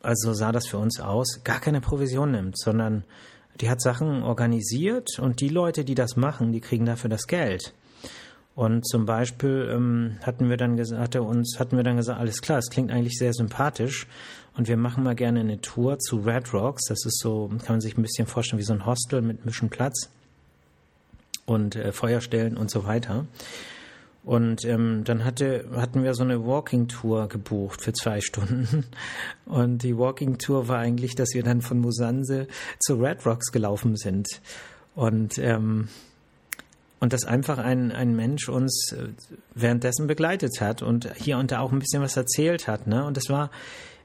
also 0.02 0.32
sah 0.32 0.54
das 0.54 0.68
für 0.68 0.78
uns 0.78 1.02
aus, 1.02 1.42
gar 1.44 1.60
keine 1.60 1.82
Provision 1.82 2.32
nimmt, 2.32 2.58
sondern 2.58 3.04
die 3.60 3.70
hat 3.70 3.82
Sachen 3.82 4.24
organisiert 4.24 5.20
und 5.20 5.42
die 5.42 5.50
Leute, 5.50 5.84
die 5.84 5.96
das 5.96 6.16
machen, 6.16 6.52
die 6.52 6.62
kriegen 6.62 6.86
dafür 6.86 7.10
das 7.10 7.28
Geld. 7.28 7.74
Und 8.56 8.86
zum 8.86 9.06
Beispiel 9.06 9.70
ähm, 9.74 10.18
hatten 10.24 10.50
wir 10.50 10.58
dann 10.58 10.76
gesagt, 10.76 11.16
uns 11.16 11.58
hatten 11.60 11.78
wir 11.78 11.84
dann 11.84 11.98
gesagt, 11.98 12.20
alles 12.20 12.42
klar, 12.42 12.60
es 12.60 12.70
klingt 12.70 12.92
eigentlich 12.92 13.18
sehr 13.18 13.34
sympathisch 13.34 14.08
und 14.58 14.68
wir 14.68 14.78
machen 14.78 15.04
mal 15.04 15.16
gerne 15.16 15.40
eine 15.40 15.62
Tour 15.62 16.00
zu 16.00 16.18
Red 16.18 16.54
Rocks. 16.54 16.86
Das 16.88 17.06
ist 17.06 17.20
so, 17.20 17.48
kann 17.48 17.76
man 17.76 17.82
sich 17.82 17.98
ein 17.98 18.02
bisschen 18.02 18.28
vorstellen 18.28 18.60
wie 18.60 18.66
so 18.66 18.74
ein 18.74 18.86
Hostel 18.86 19.22
mit 19.22 19.42
ein 19.42 19.46
bisschen 19.46 19.70
Platz 19.70 20.10
und 21.46 21.76
äh, 21.76 21.92
Feuerstellen 21.92 22.58
und 22.58 22.70
so 22.70 22.86
weiter. 22.86 23.26
Und 24.24 24.66
ähm, 24.66 25.04
dann 25.04 25.26
hatte, 25.26 25.66
hatten 25.76 26.04
wir 26.04 26.14
so 26.14 26.24
eine 26.24 26.46
Walking-Tour 26.46 27.28
gebucht 27.28 27.82
für 27.82 27.92
zwei 27.92 28.22
Stunden. 28.22 28.86
Und 29.46 29.80
die 29.80 29.98
Walking-Tour 29.98 30.68
war 30.68 30.78
eigentlich, 30.78 31.16
dass 31.16 31.30
wir 31.34 31.44
dann 31.44 31.62
von 31.62 31.80
Musanse 31.80 32.48
zu 32.80 32.96
Red 32.96 33.26
Rocks 33.26 33.52
gelaufen 33.52 33.98
sind. 33.98 34.28
Und, 34.94 35.40
ähm, 35.40 35.88
und 37.00 37.14
dass 37.14 37.26
einfach 37.26 37.58
ein, 37.58 37.92
ein 37.92 38.16
Mensch 38.16 38.48
uns 38.48 38.92
äh, 38.92 39.08
währenddessen 39.56 40.06
begleitet 40.06 40.62
hat 40.62 40.84
und 40.84 41.12
hier 41.16 41.40
und 41.40 41.52
da 41.52 41.60
auch 41.62 41.72
ein 41.72 41.80
bisschen 41.80 42.04
was 42.04 42.16
erzählt 42.16 42.68
hat. 42.68 42.86
Ne? 42.86 43.04
Und 43.04 43.18
es 43.18 43.28
war 43.30 43.50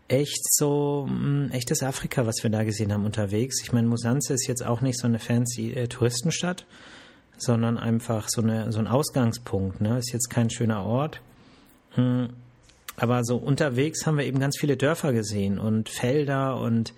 echt 0.09 0.41
so 0.55 1.07
ein 1.07 1.11
hm, 1.11 1.51
echtes 1.53 1.83
Afrika, 1.83 2.25
was 2.25 2.37
wir 2.43 2.49
da 2.49 2.65
gesehen 2.65 2.91
haben 2.93 3.05
unterwegs. 3.05 3.61
Ich 3.63 3.73
meine, 3.73 3.89
Musanze 3.89 4.33
ist 4.33 4.47
jetzt 4.47 4.65
auch 4.65 4.81
nicht 4.81 4.99
so 4.99 5.07
eine 5.07 5.19
fancy 5.19 5.73
äh, 5.73 5.89
Touristenstadt 5.89 6.65
sondern 7.39 7.79
einfach 7.79 8.27
so, 8.29 8.43
eine, 8.43 8.73
so 8.73 8.79
ein 8.79 8.87
Ausgangspunkt. 8.87 9.81
Ne? 9.81 9.99
Ist 9.99 10.13
jetzt 10.13 10.31
kein 10.31 10.51
schöner 10.51 10.85
Ort. 10.85 11.21
Hm. 11.95 12.31
Aber 12.97 13.25
so 13.25 13.37
unterwegs 13.37 14.07
haben 14.07 14.17
wir 14.17 14.25
eben 14.25 14.41
ganz 14.41 14.57
viele 14.59 14.77
Dörfer 14.77 15.13
gesehen 15.13 15.59
und 15.59 15.89
Felder 15.89 16.59
und 16.59 16.95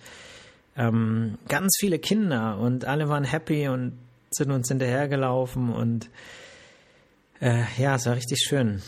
ähm, 0.77 1.37
ganz 1.49 1.75
viele 1.77 1.99
Kinder 1.99 2.57
und 2.57 2.85
alle 2.85 3.09
waren 3.09 3.25
happy 3.25 3.67
und 3.67 3.97
sind 4.31 4.51
uns 4.51 4.69
hinterhergelaufen 4.69 5.73
und 5.73 6.09
äh, 7.41 7.63
ja, 7.77 7.95
es 7.95 8.05
war 8.05 8.15
richtig 8.15 8.39
schön. 8.47 8.81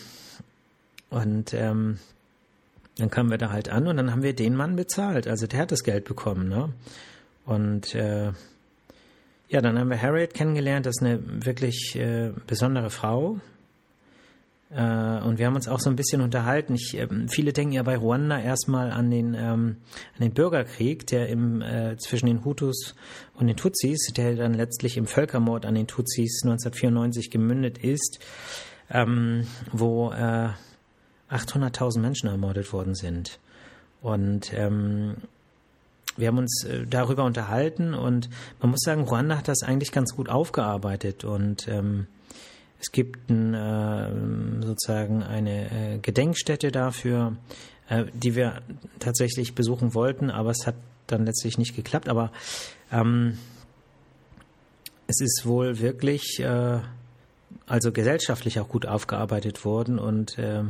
Und 1.10 1.54
ähm, 1.54 2.00
dann 2.98 3.10
kamen 3.10 3.30
wir 3.30 3.38
da 3.38 3.52
halt 3.52 3.70
an 3.70 3.88
und 3.88 3.98
dann 3.98 4.12
haben 4.12 4.24
wir 4.24 4.34
den 4.34 4.56
Mann 4.56 4.76
bezahlt. 4.76 5.28
Also 5.28 5.48
der 5.48 5.60
hat 5.60 5.72
das 5.72 5.84
Geld 5.84 6.06
bekommen, 6.06 6.48
ne? 6.48 6.70
Und 7.46 7.96
äh, 7.96 8.32
ja, 9.52 9.60
dann 9.60 9.78
haben 9.78 9.90
wir 9.90 10.02
Harriet 10.02 10.34
kennengelernt. 10.34 10.86
Das 10.86 10.96
ist 10.98 11.04
eine 11.04 11.20
wirklich 11.46 11.98
äh, 11.98 12.32
besondere 12.48 12.90
Frau. 12.90 13.42
Äh, 14.70 15.20
und 15.24 15.40
wir 15.40 15.46
haben 15.46 15.56
uns 15.56 15.68
auch 15.68 15.82
so 15.82 15.90
ein 15.90 15.98
bisschen 15.98 16.22
unterhalten. 16.22 16.74
Ich, 16.76 16.98
äh, 16.98 17.08
viele 17.28 17.52
denken 17.52 17.74
ja 17.74 17.84
bei 17.84 17.98
Ruanda 17.98 18.40
erstmal 18.40 18.92
an 18.92 19.12
den, 19.12 19.34
ähm, 19.34 19.76
an 20.16 20.22
den 20.22 20.34
Bürgerkrieg, 20.34 21.06
der 21.08 21.28
im, 21.28 21.62
äh, 21.62 21.98
zwischen 21.98 22.28
den 22.28 22.46
Hutus 22.46 22.96
und 23.34 23.48
den 23.48 23.58
Tutsis, 23.58 24.14
der 24.16 24.38
dann 24.38 24.54
letztlich 24.54 24.96
im 24.96 25.06
Völkermord 25.06 25.66
an 25.66 25.76
den 25.76 25.88
Tutsis 25.88 26.44
1994 26.46 27.30
gemündet 27.30 27.78
ist, 27.78 28.20
ähm, 28.90 29.48
wo 29.74 30.12
800.000 30.12 31.98
äh, 31.98 32.00
Menschen 32.00 32.30
ermordet 32.30 32.72
worden 32.72 32.96
sind. 32.96 33.38
Und 34.02 34.54
ähm, 34.54 35.18
wir 36.18 36.28
haben 36.28 36.38
uns 36.38 36.64
äh, 36.64 36.86
darüber 36.88 37.24
unterhalten 37.24 37.94
und 37.94 38.30
man 38.60 38.72
muss 38.72 38.82
sagen, 38.82 39.04
Ruanda 39.04 39.38
hat 39.38 39.48
das 39.48 39.64
eigentlich 39.64 39.92
ganz 39.92 40.16
gut 40.16 40.30
aufgearbeitet 40.30 41.24
und 41.24 41.68
ähm, 41.68 42.08
es 42.80 42.92
gibt 42.92 43.30
ein, 43.30 43.54
äh, 43.54 44.66
sozusagen 44.66 45.24
eine 45.24 45.96
äh, 45.96 45.98
Gedenkstätte 46.00 46.72
dafür, 46.72 47.38
äh, 47.90 48.06
die 48.14 48.36
wir 48.36 48.62
tatsächlich 49.00 49.54
besuchen 49.54 49.94
wollten, 49.94 50.32
aber 50.32 50.50
es 50.50 50.66
hat 50.66 50.76
dann 51.08 51.26
letztlich 51.26 51.58
nicht 51.58 51.76
geklappt. 51.76 52.10
Aber 52.10 52.32
ähm, 52.92 53.38
es 55.08 55.22
ist 55.22 55.46
wohl 55.46 55.80
wirklich 55.80 56.40
äh, 56.40 56.80
also 57.68 57.92
gesellschaftlich 57.92 58.60
auch 58.60 58.68
gut 58.68 58.86
aufgearbeitet 58.88 59.64
worden 59.64 60.00
und 60.00 60.40
äh, 60.40 60.64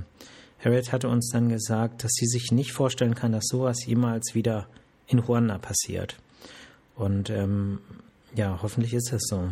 Harriet 0.63 0.91
hatte 0.91 1.07
uns 1.07 1.29
dann 1.31 1.49
gesagt, 1.49 2.03
dass 2.03 2.11
sie 2.11 2.27
sich 2.27 2.51
nicht 2.51 2.71
vorstellen 2.73 3.15
kann, 3.15 3.31
dass 3.31 3.45
sowas 3.47 3.85
jemals 3.85 4.35
wieder 4.35 4.67
in 5.11 5.19
Ruanda 5.19 5.57
passiert. 5.57 6.17
Und 6.95 7.29
ähm, 7.29 7.79
ja, 8.35 8.59
hoffentlich 8.61 8.93
ist 8.93 9.11
das 9.11 9.23
so. 9.23 9.51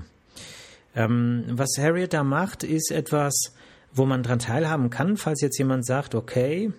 Ähm, 0.95 1.45
was 1.49 1.77
Harriet 1.77 2.13
da 2.13 2.23
macht, 2.23 2.63
ist 2.63 2.91
etwas, 2.91 3.53
wo 3.93 4.05
man 4.05 4.23
dran 4.23 4.39
teilhaben 4.39 4.89
kann, 4.89 5.17
falls 5.17 5.41
jetzt 5.41 5.57
jemand 5.57 5.85
sagt, 5.85 6.15
okay, 6.15 6.71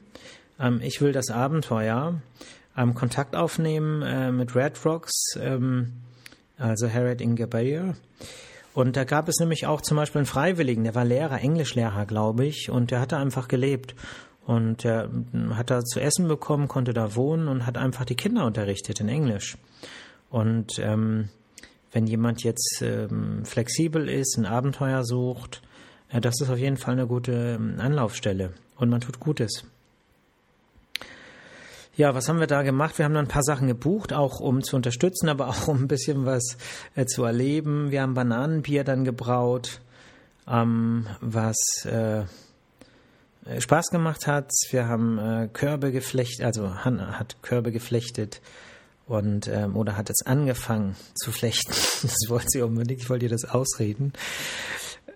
ähm, 0.58 0.80
ich 0.82 1.00
will 1.00 1.12
das 1.12 1.30
Abenteuer, 1.30 2.20
ähm, 2.76 2.94
Kontakt 2.94 3.36
aufnehmen 3.36 4.02
äh, 4.02 4.32
mit 4.32 4.54
Red 4.54 4.84
Rocks, 4.84 5.34
ähm, 5.40 5.92
also 6.58 6.88
Harriet 6.90 7.20
Ingebayer. 7.20 7.94
Und 8.72 8.96
da 8.96 9.04
gab 9.04 9.28
es 9.28 9.40
nämlich 9.40 9.66
auch 9.66 9.80
zum 9.80 9.96
Beispiel 9.96 10.20
einen 10.20 10.26
Freiwilligen, 10.26 10.84
der 10.84 10.94
war 10.94 11.04
Lehrer, 11.04 11.40
Englischlehrer, 11.40 12.06
glaube 12.06 12.46
ich, 12.46 12.70
und 12.70 12.92
der 12.92 13.00
hatte 13.00 13.16
einfach 13.16 13.48
gelebt. 13.48 13.94
Und 14.50 14.84
er 14.84 15.08
hat 15.50 15.70
da 15.70 15.84
zu 15.84 16.00
essen 16.00 16.26
bekommen, 16.26 16.66
konnte 16.66 16.92
da 16.92 17.14
wohnen 17.14 17.46
und 17.46 17.66
hat 17.66 17.78
einfach 17.78 18.04
die 18.04 18.16
Kinder 18.16 18.44
unterrichtet 18.44 18.98
in 18.98 19.08
Englisch. 19.08 19.56
Und 20.28 20.80
ähm, 20.80 21.28
wenn 21.92 22.08
jemand 22.08 22.42
jetzt 22.42 22.82
ähm, 22.82 23.44
flexibel 23.44 24.08
ist, 24.08 24.36
ein 24.36 24.46
Abenteuer 24.46 25.04
sucht, 25.04 25.62
äh, 26.08 26.20
das 26.20 26.40
ist 26.40 26.50
auf 26.50 26.58
jeden 26.58 26.78
Fall 26.78 26.94
eine 26.94 27.06
gute 27.06 27.30
ähm, 27.60 27.76
Anlaufstelle 27.78 28.52
und 28.74 28.90
man 28.90 29.00
tut 29.00 29.20
Gutes. 29.20 29.62
Ja, 31.94 32.16
was 32.16 32.28
haben 32.28 32.40
wir 32.40 32.48
da 32.48 32.62
gemacht? 32.62 32.98
Wir 32.98 33.04
haben 33.04 33.14
dann 33.14 33.26
ein 33.26 33.28
paar 33.28 33.44
Sachen 33.44 33.68
gebucht, 33.68 34.12
auch 34.12 34.40
um 34.40 34.64
zu 34.64 34.74
unterstützen, 34.74 35.28
aber 35.28 35.46
auch 35.46 35.68
um 35.68 35.82
ein 35.82 35.88
bisschen 35.88 36.26
was 36.26 36.56
äh, 36.96 37.06
zu 37.06 37.22
erleben. 37.22 37.92
Wir 37.92 38.02
haben 38.02 38.14
Bananenbier 38.14 38.82
dann 38.82 39.04
gebraut, 39.04 39.80
ähm, 40.48 41.06
was 41.20 41.56
äh, 41.84 42.24
Spaß 43.58 43.86
gemacht 43.90 44.26
hat. 44.26 44.50
Wir 44.70 44.86
haben 44.86 45.18
äh, 45.18 45.48
Körbe 45.52 45.92
geflechtet, 45.92 46.44
also 46.44 46.84
Hanna 46.84 47.18
hat 47.18 47.36
Körbe 47.42 47.72
geflechtet 47.72 48.40
und 49.06 49.48
ähm, 49.48 49.76
oder 49.76 49.96
hat 49.96 50.08
jetzt 50.08 50.26
angefangen 50.26 50.96
zu 51.14 51.32
flechten. 51.32 51.72
Das 52.02 52.28
wollte 52.28 52.46
sie 52.48 52.62
unbedingt, 52.62 53.02
ich 53.02 53.10
wollte 53.10 53.26
ihr 53.26 53.30
das 53.30 53.44
ausreden. 53.44 54.12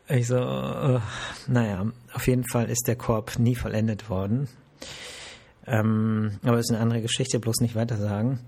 Ich 0.08 0.26
so, 0.26 0.36
äh, 0.36 1.00
naja, 1.46 1.86
auf 2.12 2.26
jeden 2.26 2.46
Fall 2.46 2.68
ist 2.70 2.86
der 2.88 2.96
Korb 2.96 3.38
nie 3.38 3.54
vollendet 3.54 4.10
worden. 4.10 4.48
Ähm, 5.66 6.38
aber 6.42 6.58
ist 6.58 6.70
eine 6.70 6.80
andere 6.80 7.00
Geschichte, 7.00 7.38
bloß 7.38 7.60
nicht 7.60 7.74
weiter 7.74 7.96
sagen. 7.96 8.40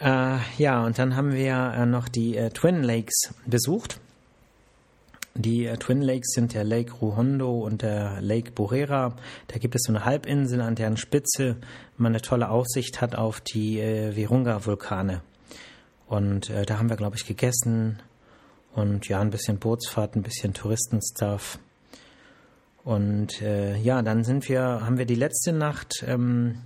Äh, 0.00 0.38
ja, 0.56 0.84
und 0.84 0.98
dann 0.98 1.16
haben 1.16 1.32
wir 1.32 1.72
äh, 1.76 1.86
noch 1.86 2.08
die 2.08 2.36
äh, 2.36 2.50
Twin 2.50 2.82
Lakes 2.82 3.34
besucht. 3.46 3.98
Die 5.34 5.66
Twin 5.78 6.02
Lakes 6.02 6.32
sind 6.32 6.54
der 6.54 6.64
Lake 6.64 6.92
Ruhondo 6.94 7.60
und 7.60 7.82
der 7.82 8.20
Lake 8.20 8.50
Burera. 8.50 9.14
Da 9.46 9.58
gibt 9.58 9.74
es 9.76 9.82
so 9.84 9.92
eine 9.92 10.04
Halbinsel, 10.04 10.60
an 10.60 10.74
deren 10.74 10.96
Spitze 10.96 11.56
man 11.96 12.12
eine 12.12 12.22
tolle 12.22 12.50
Aussicht 12.50 13.00
hat 13.00 13.14
auf 13.14 13.40
die 13.40 13.80
äh, 13.80 14.16
Virunga-Vulkane. 14.16 15.22
Und 16.06 16.50
äh, 16.50 16.64
da 16.64 16.78
haben 16.78 16.88
wir, 16.88 16.96
glaube 16.96 17.16
ich, 17.16 17.26
gegessen 17.26 18.00
und 18.74 19.08
ja, 19.08 19.20
ein 19.20 19.30
bisschen 19.30 19.58
Bootsfahrt, 19.58 20.16
ein 20.16 20.22
bisschen 20.22 20.54
Touristenstuff. 20.54 21.58
Und 22.84 23.42
äh, 23.42 23.76
ja, 23.76 24.02
dann 24.02 24.24
sind 24.24 24.48
wir, 24.48 24.62
haben 24.62 24.98
wir 24.98 25.04
die 25.04 25.14
letzte 25.14 25.52
Nacht 25.52 26.04
ähm, 26.06 26.62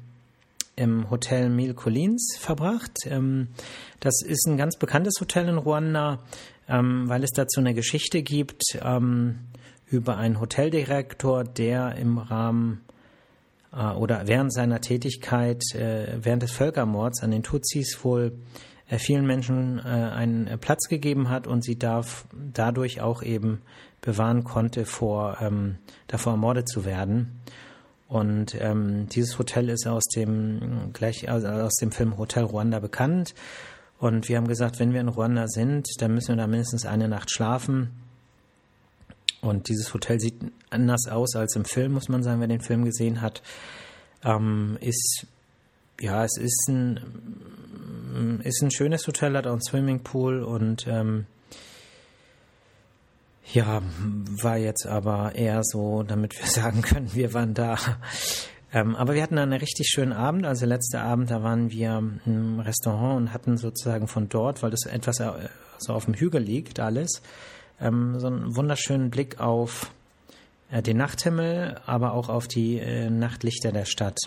im 0.77 1.11
Hotel 1.11 1.49
Mille 1.49 1.75
Collins 1.75 2.37
verbracht. 2.39 2.99
Ähm, 3.07 3.49
das 4.01 4.23
ist 4.23 4.47
ein 4.47 4.57
ganz 4.57 4.77
bekanntes 4.77 5.15
Hotel 5.21 5.49
in 5.49 5.59
Ruanda, 5.59 6.21
ähm, 6.69 7.09
weil 7.09 7.25
es 7.25 7.31
dazu 7.31 7.61
eine 7.61 7.75
Geschichte 7.75 8.23
gibt 8.23 8.63
ähm, 8.81 9.41
über 9.87 10.17
einen 10.17 10.41
Hoteldirektor, 10.41 11.45
der 11.45 11.97
im 11.97 12.19
Rahmen 12.19 12.83
äh, 13.73 13.93
oder 13.93 14.27
während 14.27 14.53
seiner 14.53 14.81
Tätigkeit, 14.81 15.63
äh, 15.75 16.19
während 16.21 16.43
des 16.43 16.53
Völkermords 16.53 17.23
an 17.23 17.31
den 17.31 17.43
Tutsis 17.43 18.05
wohl 18.05 18.33
äh, 18.89 18.99
vielen 18.99 19.27
Menschen 19.27 19.79
äh, 19.79 19.83
einen 19.83 20.59
Platz 20.59 20.89
gegeben 20.89 21.29
hat 21.29 21.47
und 21.47 21.65
sie 21.65 21.79
darf 21.79 22.27
dadurch 22.33 23.01
auch 23.01 23.23
eben 23.23 23.63
bewahren 24.01 24.45
konnte, 24.45 24.85
vor, 24.85 25.39
ähm, 25.41 25.77
davor 26.09 26.33
ermordet 26.33 26.69
zu 26.69 26.85
werden. 26.85 27.41
Und 28.09 28.55
ähm, 28.61 29.09
dieses 29.09 29.39
Hotel 29.39 29.71
ist 29.71 29.87
aus 29.87 30.05
dem 30.15 30.91
gleich 30.93 31.31
also 31.31 31.49
aus 31.49 31.77
dem 31.77 31.93
Film 31.93 32.19
Hotel 32.19 32.45
Ruanda 32.45 32.79
bekannt. 32.79 33.35
Und 34.03 34.29
wir 34.29 34.37
haben 34.37 34.49
gesagt, 34.49 34.81
wenn 34.81 34.93
wir 34.93 35.01
in 35.01 35.07
Ruanda 35.07 35.47
sind, 35.47 35.87
dann 36.01 36.13
müssen 36.13 36.31
wir 36.31 36.37
da 36.37 36.49
mindestens 36.49 36.87
eine 36.87 37.07
Nacht 37.07 37.31
schlafen. 37.31 37.93
Und 39.41 39.69
dieses 39.69 39.95
Hotel 39.95 40.19
sieht 40.19 40.35
anders 40.71 41.07
aus 41.07 41.37
als 41.37 41.55
im 41.55 41.65
Film, 41.65 41.93
muss 41.93 42.09
man 42.09 42.25
sagen, 42.25 42.41
wer 42.41 42.49
den 42.49 42.61
Film 42.61 42.85
gesehen 42.85 43.21
hat. 43.21 43.43
Ähm, 44.25 44.77
ist 44.81 45.29
ja, 46.01 46.25
es 46.25 46.37
ist 46.37 46.69
ein 46.69 48.41
ist 48.43 48.61
ein 48.61 48.73
schönes 48.73 49.07
Hotel, 49.07 49.37
hat 49.37 49.47
auch 49.47 49.53
einen 49.53 49.63
Swimmingpool 49.63 50.43
und 50.43 50.85
ähm, 50.89 51.27
ja, 53.53 53.83
war 54.43 54.57
jetzt 54.57 54.85
aber 54.85 55.37
eher 55.37 55.61
so, 55.63 56.03
damit 56.03 56.37
wir 56.37 56.47
sagen 56.51 56.83
können, 56.83 57.15
wir 57.15 57.35
waren 57.35 57.55
da. 57.55 57.79
Ähm, 58.73 58.97
aber 58.97 59.15
wir 59.15 59.23
hatten 59.23 59.39
einen 59.39 59.53
richtig 59.53 59.89
schönen 59.89 60.13
Abend. 60.13 60.47
Also 60.47 60.65
letzter 60.65 61.03
Abend, 61.03 61.31
da 61.31 61.43
waren 61.43 61.71
wir 61.71 62.03
im 62.25 62.61
Restaurant 62.61 63.17
und 63.17 63.33
hatten 63.35 63.59
sozusagen 63.59 64.09
von 64.09 64.29
dort, 64.29 64.63
weil 64.63 64.71
das 64.71 64.87
etwas 64.87 65.21
äh, 65.21 65.31
so 65.79 65.93
auf 65.93 66.07
dem 66.07 66.15
Hügel 66.15 66.41
liegt, 66.41 66.81
alles, 66.81 67.23
ähm, 67.81 68.19
so 68.19 68.29
einen 68.29 68.57
wunderschönen 68.57 69.11
Blick 69.11 69.41
auf 69.41 69.93
äh, 70.71 70.83
den 70.83 70.97
Nachthimmel, 70.97 71.81
aber 71.85 72.15
auch 72.15 72.29
auf 72.31 72.49
die 72.49 72.79
äh, 72.79 73.11
Nachtlichter 73.11 73.73
der 73.73 73.85
Stadt. 73.85 74.19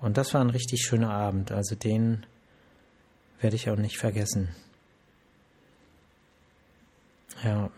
Und 0.00 0.18
das 0.18 0.34
war 0.34 0.42
ein 0.42 0.50
richtig 0.50 0.82
schöner 0.82 1.10
Abend. 1.10 1.50
Also 1.50 1.74
den 1.74 2.26
werde 3.40 3.56
ich 3.56 3.70
auch 3.70 3.76
nicht 3.76 3.96
vergessen. 3.96 4.48
Ja. 7.42 7.70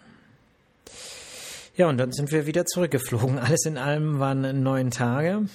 Ja, 1.79 1.89
und 1.89 1.97
dann 1.97 2.11
sind 2.11 2.33
wir 2.33 2.47
wieder 2.47 2.67
zurückgeflogen. 2.67 3.39
Alles 3.39 3.65
in 3.65 3.79
allem 3.79 4.19
waren 4.19 4.63
neun 4.63 4.91
Tage. 4.91 5.47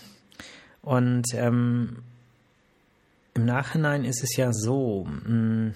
Und 0.82 1.26
ähm, 1.34 1.98
im 3.34 3.46
Nachhinein 3.46 4.06
ist 4.06 4.24
es 4.24 4.38
ja 4.38 4.54
so, 4.54 5.04
mh, 5.04 5.26
hm, 5.26 5.76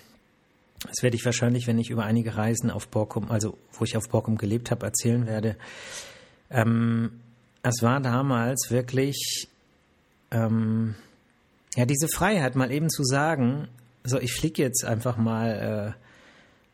das 0.83 1.03
werde 1.03 1.17
ich 1.17 1.25
wahrscheinlich, 1.25 1.67
wenn 1.67 1.79
ich 1.79 1.89
über 1.89 2.05
einige 2.05 2.37
Reisen 2.37 2.71
auf 2.71 2.87
Borkum, 2.87 3.29
also 3.29 3.57
wo 3.73 3.83
ich 3.83 3.97
auf 3.97 4.07
Borkum 4.07 4.37
gelebt 4.37 4.71
habe, 4.71 4.85
erzählen 4.85 5.27
werde. 5.27 5.57
Ähm, 6.49 7.19
es 7.61 7.81
war 7.81 7.99
damals 7.99 8.67
wirklich 8.69 9.49
ähm, 10.31 10.95
ja 11.75 11.85
diese 11.85 12.07
Freiheit, 12.07 12.55
mal 12.55 12.71
eben 12.71 12.89
zu 12.89 13.03
sagen, 13.03 13.67
so 14.05 14.17
ich 14.17 14.33
fliege 14.33 14.61
jetzt 14.61 14.85
einfach 14.85 15.17
mal 15.17 15.95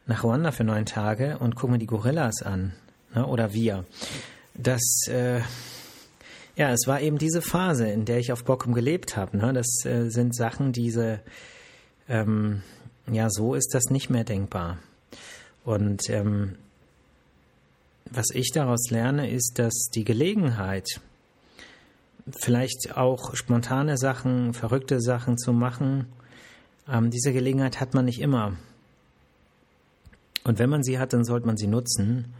äh, 0.05 0.09
nach 0.09 0.23
Ruanda 0.23 0.51
für 0.51 0.63
neun 0.63 0.85
Tage 0.85 1.39
und 1.39 1.55
gucke 1.55 1.71
mir 1.71 1.79
die 1.79 1.87
Gorillas 1.87 2.43
an 2.43 2.73
ne, 3.15 3.25
oder 3.25 3.53
wir. 3.53 3.85
Das, 4.55 4.81
äh, 5.07 5.41
ja, 6.55 6.71
es 6.71 6.85
war 6.85 7.01
eben 7.01 7.17
diese 7.17 7.41
Phase, 7.41 7.87
in 7.87 8.05
der 8.05 8.19
ich 8.19 8.31
auf 8.31 8.43
Bockum 8.43 8.73
gelebt 8.73 9.17
habe. 9.17 9.37
Ne? 9.37 9.53
Das 9.53 9.85
äh, 9.85 10.09
sind 10.09 10.35
Sachen, 10.35 10.71
diese, 10.71 11.19
ähm, 12.07 12.61
ja, 13.11 13.29
so 13.29 13.55
ist 13.55 13.73
das 13.73 13.85
nicht 13.85 14.09
mehr 14.09 14.23
denkbar. 14.23 14.77
Und 15.65 16.09
ähm, 16.09 16.55
was 18.09 18.27
ich 18.33 18.51
daraus 18.53 18.89
lerne, 18.89 19.29
ist, 19.29 19.57
dass 19.57 19.87
die 19.93 20.03
Gelegenheit, 20.03 20.87
vielleicht 22.29 22.95
auch 22.95 23.35
spontane 23.35 23.97
Sachen, 23.97 24.53
verrückte 24.53 25.01
Sachen 25.01 25.37
zu 25.37 25.51
machen, 25.51 26.07
ähm, 26.87 27.09
diese 27.09 27.33
Gelegenheit 27.33 27.79
hat 27.79 27.93
man 27.93 28.05
nicht 28.05 28.21
immer. 28.21 28.55
Und 30.43 30.59
wenn 30.59 30.69
man 30.69 30.83
sie 30.83 30.99
hat, 30.99 31.13
dann 31.13 31.23
sollte 31.23 31.47
man 31.47 31.57
sie 31.57 31.67
nutzen. 31.67 32.33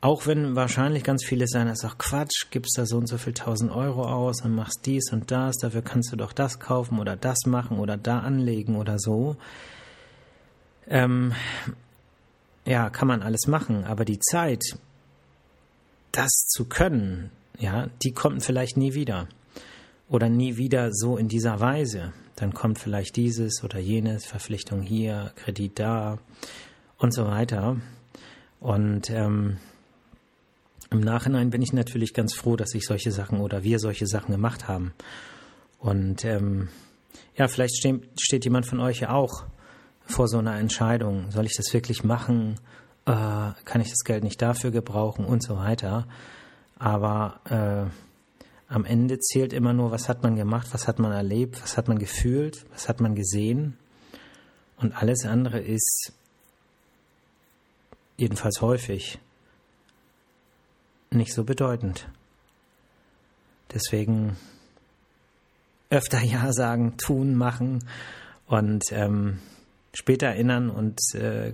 Auch 0.00 0.26
wenn 0.26 0.54
wahrscheinlich 0.54 1.02
ganz 1.02 1.24
viele 1.24 1.48
sagen, 1.48 1.68
das 1.68 1.82
ist 1.82 1.90
doch 1.90 1.98
Quatsch, 1.98 2.50
gibst 2.50 2.78
da 2.78 2.86
so 2.86 2.98
und 2.98 3.08
so 3.08 3.18
viel 3.18 3.32
tausend 3.32 3.72
Euro 3.72 4.04
aus 4.04 4.42
und 4.42 4.54
machst 4.54 4.86
dies 4.86 5.12
und 5.12 5.32
das, 5.32 5.56
dafür 5.56 5.82
kannst 5.82 6.12
du 6.12 6.16
doch 6.16 6.32
das 6.32 6.60
kaufen 6.60 7.00
oder 7.00 7.16
das 7.16 7.46
machen 7.46 7.80
oder 7.80 7.96
da 7.96 8.20
anlegen 8.20 8.76
oder 8.76 9.00
so. 9.00 9.36
Ähm, 10.86 11.32
ja, 12.64 12.90
kann 12.90 13.08
man 13.08 13.22
alles 13.22 13.48
machen, 13.48 13.84
aber 13.84 14.04
die 14.04 14.20
Zeit, 14.20 14.62
das 16.12 16.30
zu 16.46 16.66
können, 16.66 17.30
ja, 17.58 17.88
die 18.04 18.12
kommt 18.12 18.44
vielleicht 18.44 18.76
nie 18.76 18.94
wieder. 18.94 19.26
Oder 20.08 20.28
nie 20.28 20.56
wieder 20.56 20.90
so 20.92 21.16
in 21.16 21.28
dieser 21.28 21.60
Weise. 21.60 22.12
dann 22.36 22.54
kommt 22.54 22.78
vielleicht 22.78 23.16
dieses 23.16 23.64
oder 23.64 23.80
jenes, 23.80 24.24
Verpflichtung 24.24 24.80
hier, 24.80 25.32
Kredit 25.34 25.76
da 25.78 26.18
und 26.96 27.12
so 27.12 27.26
weiter. 27.26 27.78
Und 28.60 29.10
ähm, 29.10 29.58
im 30.90 31.00
Nachhinein 31.00 31.50
bin 31.50 31.62
ich 31.62 31.72
natürlich 31.72 32.14
ganz 32.14 32.34
froh, 32.34 32.56
dass 32.56 32.74
ich 32.74 32.86
solche 32.86 33.12
Sachen 33.12 33.40
oder 33.40 33.62
wir 33.62 33.78
solche 33.78 34.06
Sachen 34.06 34.32
gemacht 34.32 34.68
haben. 34.68 34.92
Und 35.78 36.24
ähm, 36.24 36.68
ja, 37.36 37.48
vielleicht 37.48 37.76
steht, 37.76 38.08
steht 38.20 38.44
jemand 38.44 38.66
von 38.66 38.80
euch 38.80 39.00
ja 39.00 39.10
auch 39.10 39.44
vor 40.04 40.28
so 40.28 40.38
einer 40.38 40.58
Entscheidung. 40.58 41.30
Soll 41.30 41.46
ich 41.46 41.56
das 41.56 41.72
wirklich 41.72 42.04
machen? 42.04 42.58
Äh, 43.04 43.12
kann 43.64 43.80
ich 43.80 43.90
das 43.90 44.04
Geld 44.04 44.24
nicht 44.24 44.40
dafür 44.40 44.70
gebrauchen 44.70 45.24
und 45.24 45.42
so 45.42 45.56
weiter? 45.56 46.08
Aber 46.78 47.40
äh, 47.44 47.90
am 48.72 48.84
Ende 48.84 49.18
zählt 49.18 49.52
immer 49.52 49.72
nur, 49.72 49.90
was 49.90 50.08
hat 50.08 50.22
man 50.22 50.36
gemacht, 50.36 50.68
was 50.72 50.88
hat 50.88 50.98
man 50.98 51.12
erlebt, 51.12 51.62
was 51.62 51.76
hat 51.76 51.88
man 51.88 51.98
gefühlt, 51.98 52.66
was 52.72 52.88
hat 52.88 53.00
man 53.00 53.14
gesehen. 53.14 53.76
Und 54.76 54.92
alles 54.92 55.24
andere 55.26 55.60
ist 55.60 56.12
jedenfalls 58.16 58.60
häufig 58.60 59.18
nicht 61.10 61.34
so 61.34 61.44
bedeutend. 61.44 62.08
Deswegen 63.72 64.36
öfter 65.90 66.20
Ja 66.20 66.52
sagen, 66.52 66.96
tun, 66.96 67.34
machen 67.34 67.84
und 68.46 68.84
ähm, 68.90 69.38
später 69.94 70.28
erinnern 70.28 70.70
und 70.70 71.00
äh, 71.14 71.52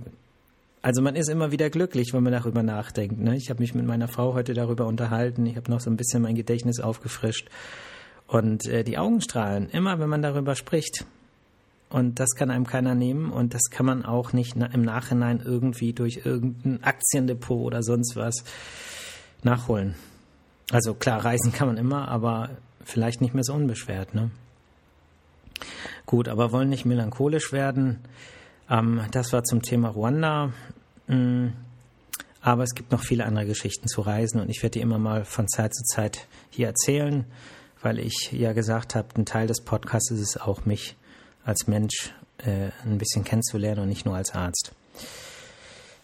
also 0.81 1.01
man 1.01 1.15
ist 1.15 1.29
immer 1.29 1.51
wieder 1.51 1.71
glücklich, 1.71 2.13
wenn 2.13 2.21
man 2.21 2.31
darüber 2.31 2.61
nachdenkt. 2.61 3.19
Ne? 3.19 3.35
Ich 3.35 3.49
habe 3.49 3.59
mich 3.59 3.73
mit 3.73 3.87
meiner 3.87 4.07
Frau 4.07 4.35
heute 4.35 4.53
darüber 4.53 4.85
unterhalten. 4.85 5.43
Ich 5.47 5.55
habe 5.55 5.71
noch 5.71 5.79
so 5.79 5.89
ein 5.89 5.97
bisschen 5.97 6.21
mein 6.21 6.35
Gedächtnis 6.35 6.79
aufgefrischt. 6.79 7.49
Und 8.27 8.67
äh, 8.67 8.83
die 8.83 8.99
Augen 8.99 9.19
strahlen, 9.19 9.67
immer 9.69 9.99
wenn 9.99 10.09
man 10.09 10.21
darüber 10.21 10.53
spricht. 10.53 11.05
Und 11.89 12.19
das 12.19 12.35
kann 12.35 12.51
einem 12.51 12.67
keiner 12.67 12.93
nehmen 12.93 13.31
und 13.31 13.55
das 13.55 13.63
kann 13.71 13.87
man 13.87 14.05
auch 14.05 14.31
nicht 14.31 14.55
im 14.55 14.81
Nachhinein 14.83 15.41
irgendwie 15.43 15.93
durch 15.93 16.21
irgendein 16.23 16.83
Aktiendepot 16.83 17.65
oder 17.65 17.81
sonst 17.81 18.15
was 18.15 18.43
nachholen. 19.45 19.95
Also 20.71 20.93
klar, 20.93 21.23
reisen 21.23 21.53
kann 21.53 21.67
man 21.67 21.77
immer, 21.77 22.07
aber 22.07 22.49
vielleicht 22.83 23.21
nicht 23.21 23.33
mehr 23.33 23.43
so 23.43 23.53
unbeschwert. 23.53 24.13
Ne? 24.13 24.31
Gut, 26.05 26.27
aber 26.27 26.51
wollen 26.51 26.69
nicht 26.69 26.85
melancholisch 26.85 27.51
werden. 27.51 27.99
Ähm, 28.69 29.01
das 29.11 29.31
war 29.33 29.43
zum 29.43 29.61
Thema 29.61 29.89
Ruanda. 29.89 30.53
Mm, 31.07 31.49
aber 32.41 32.63
es 32.63 32.75
gibt 32.75 32.91
noch 32.91 33.01
viele 33.01 33.25
andere 33.25 33.47
Geschichten 33.47 33.87
zu 33.87 34.01
Reisen 34.01 34.39
und 34.39 34.49
ich 34.49 34.61
werde 34.61 34.73
die 34.73 34.81
immer 34.81 34.99
mal 34.99 35.25
von 35.25 35.47
Zeit 35.47 35.73
zu 35.73 35.83
Zeit 35.83 36.27
hier 36.51 36.67
erzählen, 36.67 37.25
weil 37.81 37.99
ich 37.99 38.31
ja 38.31 38.53
gesagt 38.53 38.93
habe, 38.93 39.07
ein 39.17 39.25
Teil 39.25 39.47
des 39.47 39.61
Podcasts 39.61 40.11
ist 40.11 40.19
es 40.19 40.37
auch, 40.37 40.65
mich 40.65 40.95
als 41.43 41.67
Mensch 41.67 42.13
äh, 42.39 42.69
ein 42.83 42.99
bisschen 42.99 43.23
kennenzulernen 43.23 43.81
und 43.81 43.89
nicht 43.89 44.05
nur 44.05 44.15
als 44.15 44.35
Arzt. 44.35 44.73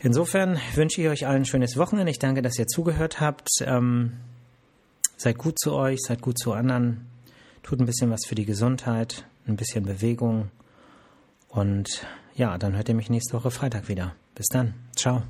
Insofern 0.03 0.59
wünsche 0.73 1.01
ich 1.01 1.07
euch 1.07 1.27
allen 1.27 1.43
ein 1.43 1.45
schönes 1.45 1.77
Wochenende. 1.77 2.11
Ich 2.11 2.19
danke, 2.19 2.41
dass 2.41 2.57
ihr 2.57 2.67
zugehört 2.67 3.19
habt. 3.19 3.49
Ähm, 3.61 4.13
seid 5.15 5.37
gut 5.37 5.59
zu 5.59 5.73
euch, 5.73 5.99
seid 6.01 6.21
gut 6.21 6.39
zu 6.39 6.53
anderen. 6.53 7.07
Tut 7.61 7.79
ein 7.79 7.85
bisschen 7.85 8.09
was 8.09 8.21
für 8.27 8.35
die 8.35 8.45
Gesundheit, 8.45 9.25
ein 9.47 9.55
bisschen 9.55 9.85
Bewegung. 9.85 10.49
Und 11.49 12.05
ja, 12.35 12.57
dann 12.57 12.75
hört 12.75 12.89
ihr 12.89 12.95
mich 12.95 13.09
nächste 13.09 13.33
Woche 13.33 13.51
Freitag 13.51 13.87
wieder. 13.87 14.15
Bis 14.33 14.47
dann. 14.47 14.73
Ciao. 14.95 15.23